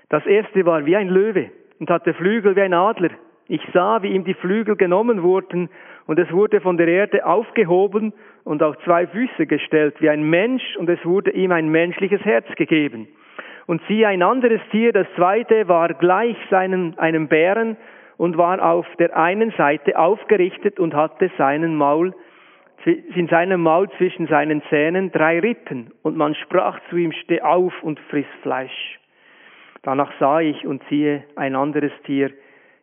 [0.10, 3.12] Das erste war wie ein Löwe und hatte Flügel wie ein Adler.
[3.48, 5.70] Ich sah, wie ihm die Flügel genommen wurden
[6.06, 8.14] und es wurde von der Erde aufgehoben
[8.44, 12.46] und auf zwei Füße gestellt wie ein Mensch und es wurde ihm ein menschliches Herz
[12.56, 13.08] gegeben.
[13.66, 17.78] Und siehe, ein anderes Tier, das zweite, war gleich seinem, einem Bären
[18.18, 22.14] und war auf der einen Seite aufgerichtet und hatte seinen Maul,
[22.86, 27.74] in seinem Maul zwischen seinen Zähnen drei Rippen und man sprach zu ihm, steh auf
[27.84, 29.00] und friss Fleisch.
[29.88, 32.32] Danach sah ich und siehe ein anderes Tier,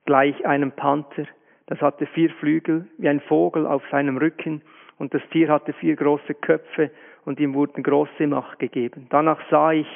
[0.07, 1.27] gleich einem Panther.
[1.67, 4.63] Das hatte vier Flügel wie ein Vogel auf seinem Rücken
[4.99, 6.91] und das Tier hatte vier große Köpfe
[7.27, 9.07] und ihm wurden große Macht gegeben.
[9.11, 9.87] Danach sah ich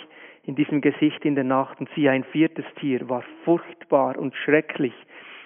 [0.45, 4.93] in diesem Gesicht in der Nacht und siehe ein viertes Tier war furchtbar und schrecklich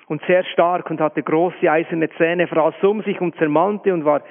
[0.08, 4.24] und sehr stark und hatte große eiserne Zähne, fraß um sich und zermalmte und war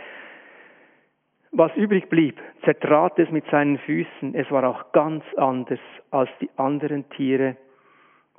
[1.51, 4.35] was übrig blieb, zertrat es mit seinen Füßen.
[4.35, 5.79] Es war auch ganz anders
[6.09, 7.57] als die anderen Tiere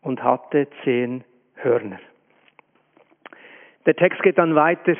[0.00, 2.00] und hatte zehn Hörner.
[3.86, 4.96] Der Text geht dann weiter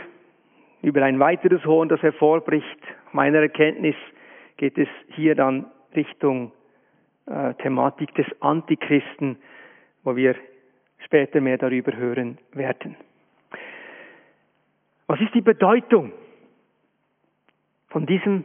[0.83, 2.79] über ein weiteres Horn, das hervorbricht.
[3.13, 3.95] Meiner Erkenntnis
[4.57, 6.53] geht es hier dann Richtung
[7.27, 9.39] äh, Thematik des Antichristen,
[10.03, 10.35] wo wir
[11.05, 12.97] später mehr darüber hören werden.
[15.07, 16.13] Was ist die Bedeutung
[17.93, 18.45] von diesem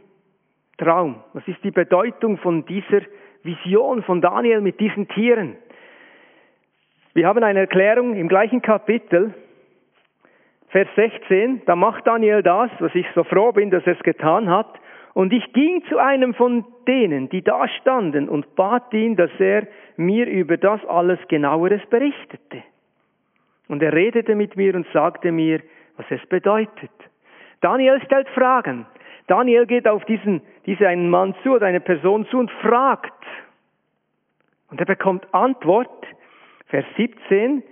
[0.76, 1.16] Traum?
[1.32, 3.00] Was ist die Bedeutung von dieser
[3.42, 5.56] Vision von Daniel mit diesen Tieren.
[7.14, 9.34] Wir haben eine Erklärung im gleichen Kapitel,
[10.68, 14.50] Vers 16, da macht Daniel das, was ich so froh bin, dass er es getan
[14.50, 14.78] hat.
[15.14, 19.66] Und ich ging zu einem von denen, die da standen, und bat ihn, dass er
[19.96, 22.62] mir über das alles genaueres berichtete.
[23.68, 25.60] Und er redete mit mir und sagte mir,
[25.96, 26.90] was es bedeutet.
[27.62, 28.86] Daniel stellt Fragen.
[29.28, 33.12] Daniel geht auf diesen, diesen einen Mann zu oder eine Person zu und fragt.
[34.70, 36.06] Und er bekommt Antwort.
[36.66, 37.62] Vers 17,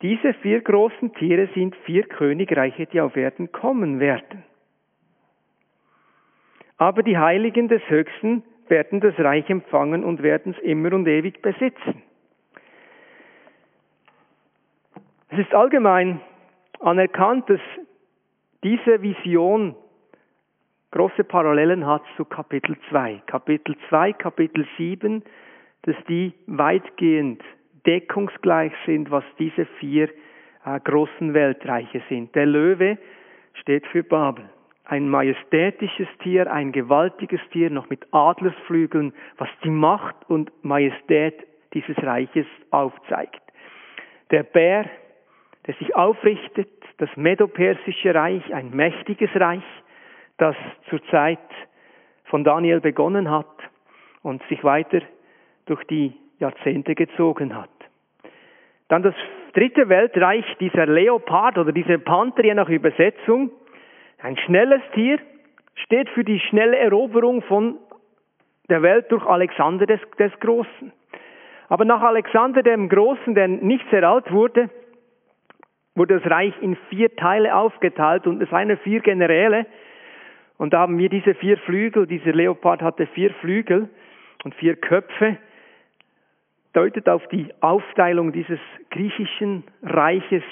[0.00, 4.44] diese vier großen Tiere sind vier Königreiche, die auf Erden kommen werden.
[6.76, 11.42] Aber die Heiligen des Höchsten werden das Reich empfangen und werden es immer und ewig
[11.42, 12.02] besitzen.
[15.30, 16.20] Es ist allgemein
[16.80, 17.60] anerkannt, dass
[18.62, 19.74] diese Vision
[20.90, 23.22] große Parallelen hat zu Kapitel 2.
[23.26, 25.22] Kapitel 2, Kapitel 7,
[25.82, 27.42] dass die weitgehend
[27.86, 30.08] deckungsgleich sind, was diese vier
[30.64, 32.34] äh, großen Weltreiche sind.
[32.34, 32.98] Der Löwe
[33.54, 34.44] steht für Babel.
[34.84, 41.96] Ein majestätisches Tier, ein gewaltiges Tier, noch mit Adlersflügeln, was die Macht und Majestät dieses
[42.02, 43.42] Reiches aufzeigt.
[44.30, 44.86] Der Bär,
[45.66, 49.62] der sich aufrichtet, das Medopersische Reich, ein mächtiges Reich,
[50.38, 50.56] das
[50.88, 51.38] zur Zeit
[52.24, 53.46] von Daniel begonnen hat
[54.22, 55.00] und sich weiter
[55.66, 57.70] durch die Jahrzehnte gezogen hat.
[58.88, 59.14] Dann das
[59.52, 63.50] dritte Weltreich, dieser Leopard oder dieser Panther, je nach Übersetzung,
[64.22, 65.18] ein schnelles Tier,
[65.74, 67.76] steht für die schnelle Eroberung von
[68.68, 70.92] der Welt durch Alexander des, des Großen.
[71.68, 74.70] Aber nach Alexander dem Großen, der nicht sehr alt wurde,
[75.94, 79.66] wurde das Reich in vier Teile aufgeteilt und es waren vier Generäle.
[80.58, 83.88] Und da haben wir diese vier Flügel, dieser Leopard hatte vier Flügel
[84.44, 85.38] und vier Köpfe
[86.72, 88.58] deutet auf die Aufteilung dieses
[88.90, 90.42] griechischen Reiches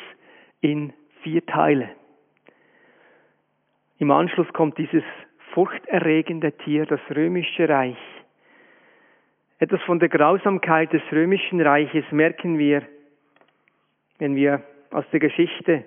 [0.61, 0.93] in
[1.23, 1.91] vier Teile.
[3.99, 5.03] Im Anschluss kommt dieses
[5.53, 7.99] furchterregende Tier, das römische Reich.
[9.59, 12.83] Etwas von der Grausamkeit des römischen Reiches merken wir,
[14.19, 15.85] wenn wir aus der Geschichte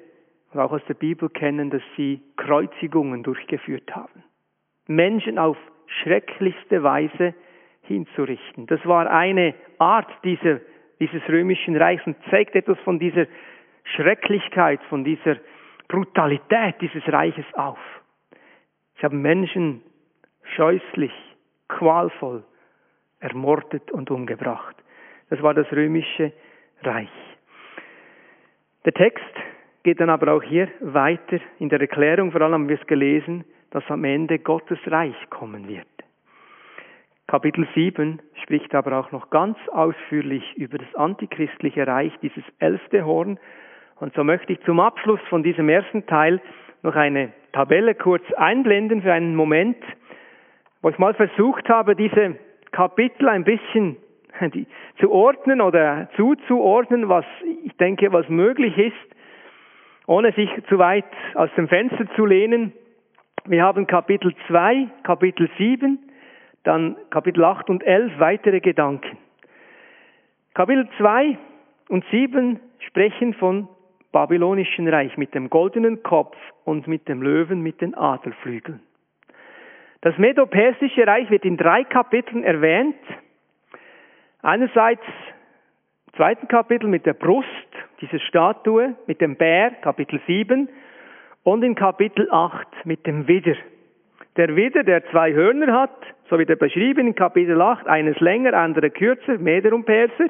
[0.51, 4.23] und auch aus der Bibel kennen, dass sie Kreuzigungen durchgeführt haben.
[4.87, 5.57] Menschen auf
[6.01, 7.33] schrecklichste Weise
[7.83, 8.67] hinzurichten.
[8.67, 10.59] Das war eine Art dieser,
[10.99, 13.25] dieses römischen Reichs und zeigt etwas von dieser
[13.83, 15.37] Schrecklichkeit, von dieser
[15.87, 17.79] Brutalität dieses Reiches auf.
[18.97, 19.81] Sie haben Menschen
[20.55, 21.13] scheußlich,
[21.67, 22.43] qualvoll
[23.19, 24.75] ermordet und umgebracht.
[25.29, 26.31] Das war das römische
[26.83, 27.09] Reich.
[28.85, 29.35] Der Text
[29.89, 31.39] geht dann aber auch hier weiter.
[31.57, 35.67] In der Erklärung vor allem haben wir es gelesen, dass am Ende Gottes Reich kommen
[35.67, 35.87] wird.
[37.25, 43.39] Kapitel 7 spricht aber auch noch ganz ausführlich über das antichristliche Reich, dieses elfte Horn.
[43.99, 46.39] Und so möchte ich zum Abschluss von diesem ersten Teil
[46.83, 49.77] noch eine Tabelle kurz einblenden für einen Moment,
[50.83, 52.35] wo ich mal versucht habe, diese
[52.71, 53.97] Kapitel ein bisschen
[54.99, 57.25] zu ordnen oder zuzuordnen, was
[57.65, 59.15] ich denke, was möglich ist,
[60.09, 61.05] ohne sich zu weit
[61.35, 62.73] aus dem Fenster zu lehnen.
[63.45, 65.99] Wir haben Kapitel 2, Kapitel 7,
[66.63, 69.19] dann Kapitel 8 und 11 weitere Gedanken.
[70.55, 71.37] Kapitel 2
[71.89, 73.67] und 7 sprechen von
[74.11, 76.35] babylonischen Reich mit dem goldenen Kopf
[76.65, 78.81] und mit dem Löwen mit den Adelflügeln.
[80.01, 82.95] Das Medo-Persische Reich wird in drei Kapiteln erwähnt.
[84.41, 85.03] Einerseits
[86.07, 87.68] im zweiten Kapitel mit der Brust,
[88.01, 90.69] diese Statue, mit dem Bär, Kapitel 7,
[91.43, 93.55] und in Kapitel 8 mit dem Widder.
[94.37, 95.95] Der Widder, der zwei Hörner hat,
[96.29, 100.27] so wird er beschrieben in Kapitel 8, eines länger, andere kürzer, Meder und Perser.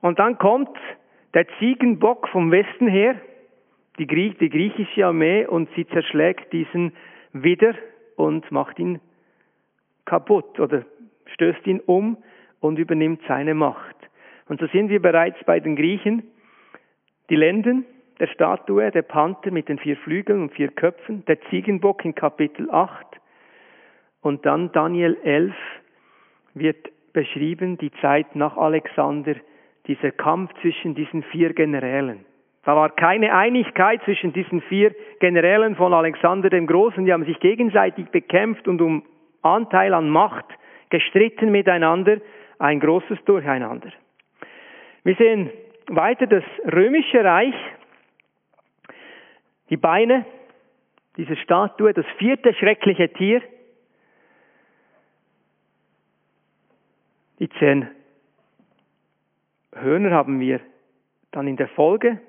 [0.00, 0.76] Und dann kommt
[1.34, 3.16] der Ziegenbock vom Westen her,
[3.98, 6.92] die, Griech, die griechische Armee, und sie zerschlägt diesen
[7.32, 7.74] Widder
[8.16, 9.00] und macht ihn
[10.04, 10.84] kaputt oder
[11.26, 12.18] stößt ihn um
[12.60, 13.96] und übernimmt seine Macht.
[14.48, 16.24] Und so sind wir bereits bei den Griechen.
[17.32, 17.86] Die Lenden
[18.20, 22.70] der Statue, der Panther mit den vier Flügeln und vier Köpfen, der Ziegenbock in Kapitel
[22.70, 23.06] 8,
[24.20, 25.54] und dann Daniel 11
[26.52, 29.36] wird beschrieben, die Zeit nach Alexander,
[29.86, 32.26] dieser Kampf zwischen diesen vier Generälen.
[32.66, 37.40] Da war keine Einigkeit zwischen diesen vier Generälen von Alexander dem Großen, die haben sich
[37.40, 39.04] gegenseitig bekämpft und um
[39.40, 40.44] Anteil an Macht
[40.90, 42.18] gestritten miteinander,
[42.58, 43.88] ein großes Durcheinander.
[45.04, 45.50] Wir sehen
[45.88, 47.54] weiter das römische Reich,
[49.70, 50.24] die Beine,
[51.16, 53.42] diese Statue, das vierte schreckliche Tier,
[57.42, 57.88] Die zehn
[59.74, 60.60] Hörner haben wir
[61.32, 62.20] dann in der Folge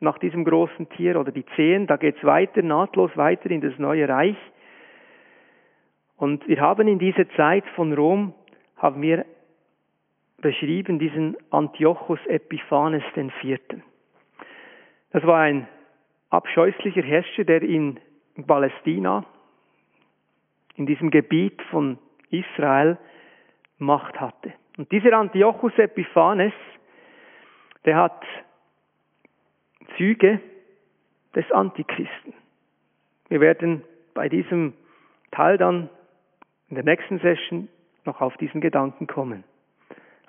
[0.00, 3.78] nach diesem großen Tier oder die zehn, da geht es weiter, nahtlos weiter in das
[3.78, 4.36] neue Reich.
[6.18, 8.34] Und wir haben in dieser Zeit von Rom,
[8.76, 9.24] haben wir
[10.42, 13.02] beschrieben diesen Antiochus Epiphanes
[13.40, 13.82] Vierten.
[15.12, 15.66] Das war ein
[16.28, 17.98] abscheußlicher Herrscher, der in
[18.46, 19.24] Palästina,
[20.76, 21.98] in diesem Gebiet von
[22.30, 22.98] Israel,
[23.78, 24.52] Macht hatte.
[24.78, 26.52] Und dieser Antiochus Epiphanes,
[27.84, 28.24] der hat
[29.96, 30.40] Züge
[31.34, 32.32] des Antichristen.
[33.28, 33.82] Wir werden
[34.14, 34.74] bei diesem
[35.30, 35.88] Teil dann
[36.68, 37.68] in der nächsten Session
[38.04, 39.44] noch auf diesen Gedanken kommen.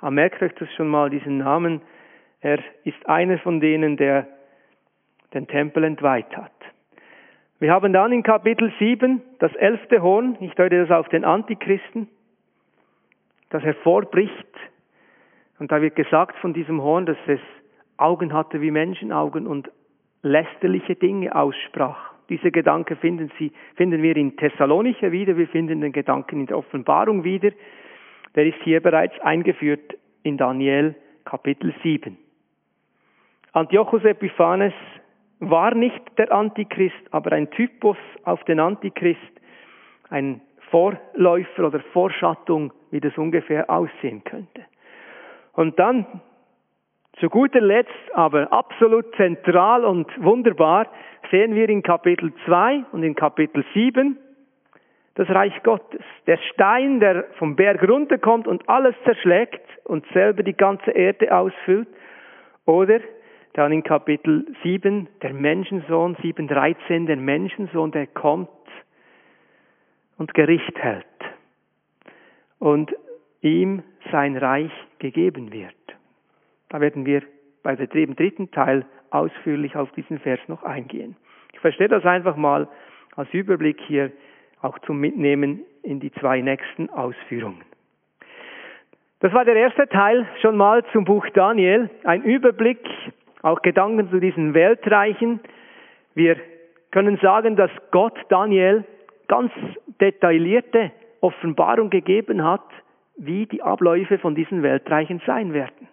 [0.04, 1.80] Aber merkt euch das schon mal, diesen Namen.
[2.41, 4.28] Er ist einer von denen, der
[5.34, 6.51] den Tempel entweiht hat.
[7.60, 12.10] Wir haben dann in Kapitel 7 das elfte Horn, ich deute das auf den Antichristen,
[13.49, 14.34] das hervorbricht.
[15.60, 17.39] Und da wird gesagt von diesem Horn, dass es
[17.95, 19.72] Augen hatte wie Menschenaugen und
[20.22, 22.12] lästerliche Dinge aussprach.
[22.28, 26.58] Diese Gedanken finden, Sie, finden wir in Thessalonicher wieder, wir finden den Gedanken in der
[26.58, 27.51] Offenbarung wieder.
[28.36, 32.17] Der ist hier bereits eingeführt in Daniel Kapitel 7.
[33.51, 34.73] Antiochus Epiphanes
[35.39, 39.19] war nicht der Antichrist, aber ein Typus auf den Antichrist,
[40.09, 44.65] ein Vorläufer oder Vorschattung, wie das ungefähr aussehen könnte.
[45.53, 46.21] Und dann
[47.19, 50.88] zu guter Letzt, aber absolut zentral und wunderbar,
[51.29, 54.17] sehen wir in Kapitel 2 und in Kapitel 7
[55.16, 56.01] das Reich Gottes.
[56.26, 61.88] Der Stein, der vom Berg runterkommt und alles zerschlägt und selber die ganze Erde ausfüllt.
[62.66, 62.99] Oder
[63.53, 68.49] dann in Kapitel 7 der Menschensohn, 7.13, der Menschensohn, der kommt
[70.18, 71.05] und Gericht hält
[72.59, 72.95] und
[73.41, 75.76] ihm sein Reich gegeben wird.
[76.70, 77.22] Da werden wir
[77.61, 81.16] bei dem dritten Teil ausführlich auf diesen Vers noch eingehen.
[81.53, 82.68] Ich verstehe das einfach mal
[83.16, 84.11] als Überblick hier
[84.64, 87.61] auch zum Mitnehmen in die zwei nächsten Ausführungen.
[89.20, 92.80] Das war der erste Teil schon mal zum Buch Daniel, ein Überblick,
[93.41, 95.39] auch Gedanken zu diesen Weltreichen.
[96.16, 96.38] Wir
[96.91, 98.84] können sagen, dass Gott Daniel
[99.28, 99.51] ganz
[100.01, 100.91] detaillierte
[101.22, 102.66] Offenbarung gegeben hat,
[103.16, 105.88] wie die Abläufe von diesen Weltreichen sein werden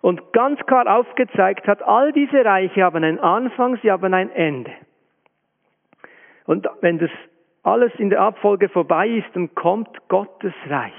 [0.00, 4.72] und ganz klar aufgezeigt hat, all diese Reiche haben einen Anfang, sie haben ein Ende.
[6.44, 7.10] Und wenn das
[7.62, 10.92] alles in der Abfolge vorbei ist, dann kommt Gottes Reich.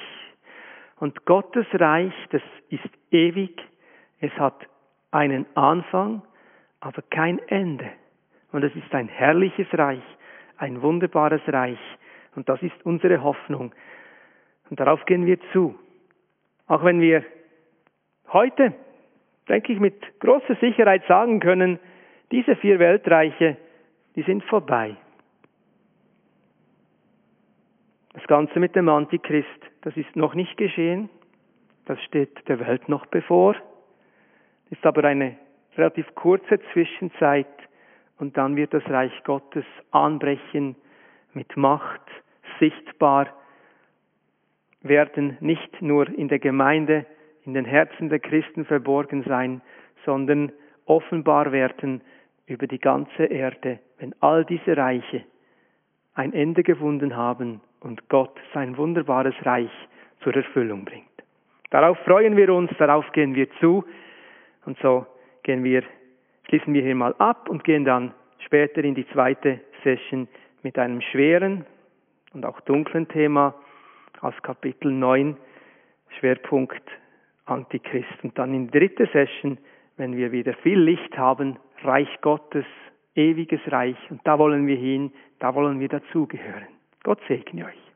[0.97, 3.61] Und Gottes Reich, das ist ewig,
[4.19, 4.67] es hat
[5.11, 6.21] einen Anfang,
[6.81, 7.89] aber kein Ende.
[8.51, 10.03] Und es ist ein herrliches Reich,
[10.57, 11.79] ein wunderbares Reich.
[12.35, 13.73] Und das ist unsere Hoffnung.
[14.69, 15.77] Und darauf gehen wir zu.
[16.67, 17.23] Auch wenn wir
[18.31, 18.73] heute
[19.49, 21.79] denke ich, mit großer Sicherheit sagen können,
[22.31, 23.57] diese vier Weltreiche,
[24.15, 24.95] die sind vorbei.
[28.13, 29.47] Das Ganze mit dem Antichrist,
[29.81, 31.09] das ist noch nicht geschehen.
[31.85, 33.55] Das steht der Welt noch bevor.
[34.71, 35.37] Ist aber eine
[35.77, 37.47] relativ kurze Zwischenzeit
[38.17, 40.75] und dann wird das Reich Gottes anbrechen
[41.33, 42.01] mit Macht,
[42.59, 43.27] sichtbar
[44.81, 47.05] werden, nicht nur in der Gemeinde,
[47.45, 49.61] in den Herzen der Christen verborgen sein,
[50.05, 50.51] sondern
[50.85, 52.01] offenbar werden
[52.47, 55.23] über die ganze Erde, wenn all diese Reiche
[56.15, 59.71] ein Ende gefunden haben und Gott sein wunderbares Reich
[60.21, 61.05] zur Erfüllung bringt.
[61.69, 63.85] Darauf freuen wir uns, darauf gehen wir zu
[64.65, 65.05] und so
[65.43, 65.83] gehen wir,
[66.47, 70.27] schließen wir hier mal ab und gehen dann später in die zweite Session
[70.63, 71.65] mit einem schweren
[72.33, 73.53] und auch dunklen Thema
[74.21, 75.37] aus Kapitel 9,
[76.19, 76.83] Schwerpunkt
[77.45, 78.23] Antichrist.
[78.23, 79.57] Und dann in der dritten Session,
[79.97, 82.65] wenn wir wieder viel Licht haben, Reich Gottes,
[83.15, 83.97] ewiges Reich.
[84.09, 86.78] Und da wollen wir hin, da wollen wir dazugehören.
[87.03, 87.88] Gott segne euch.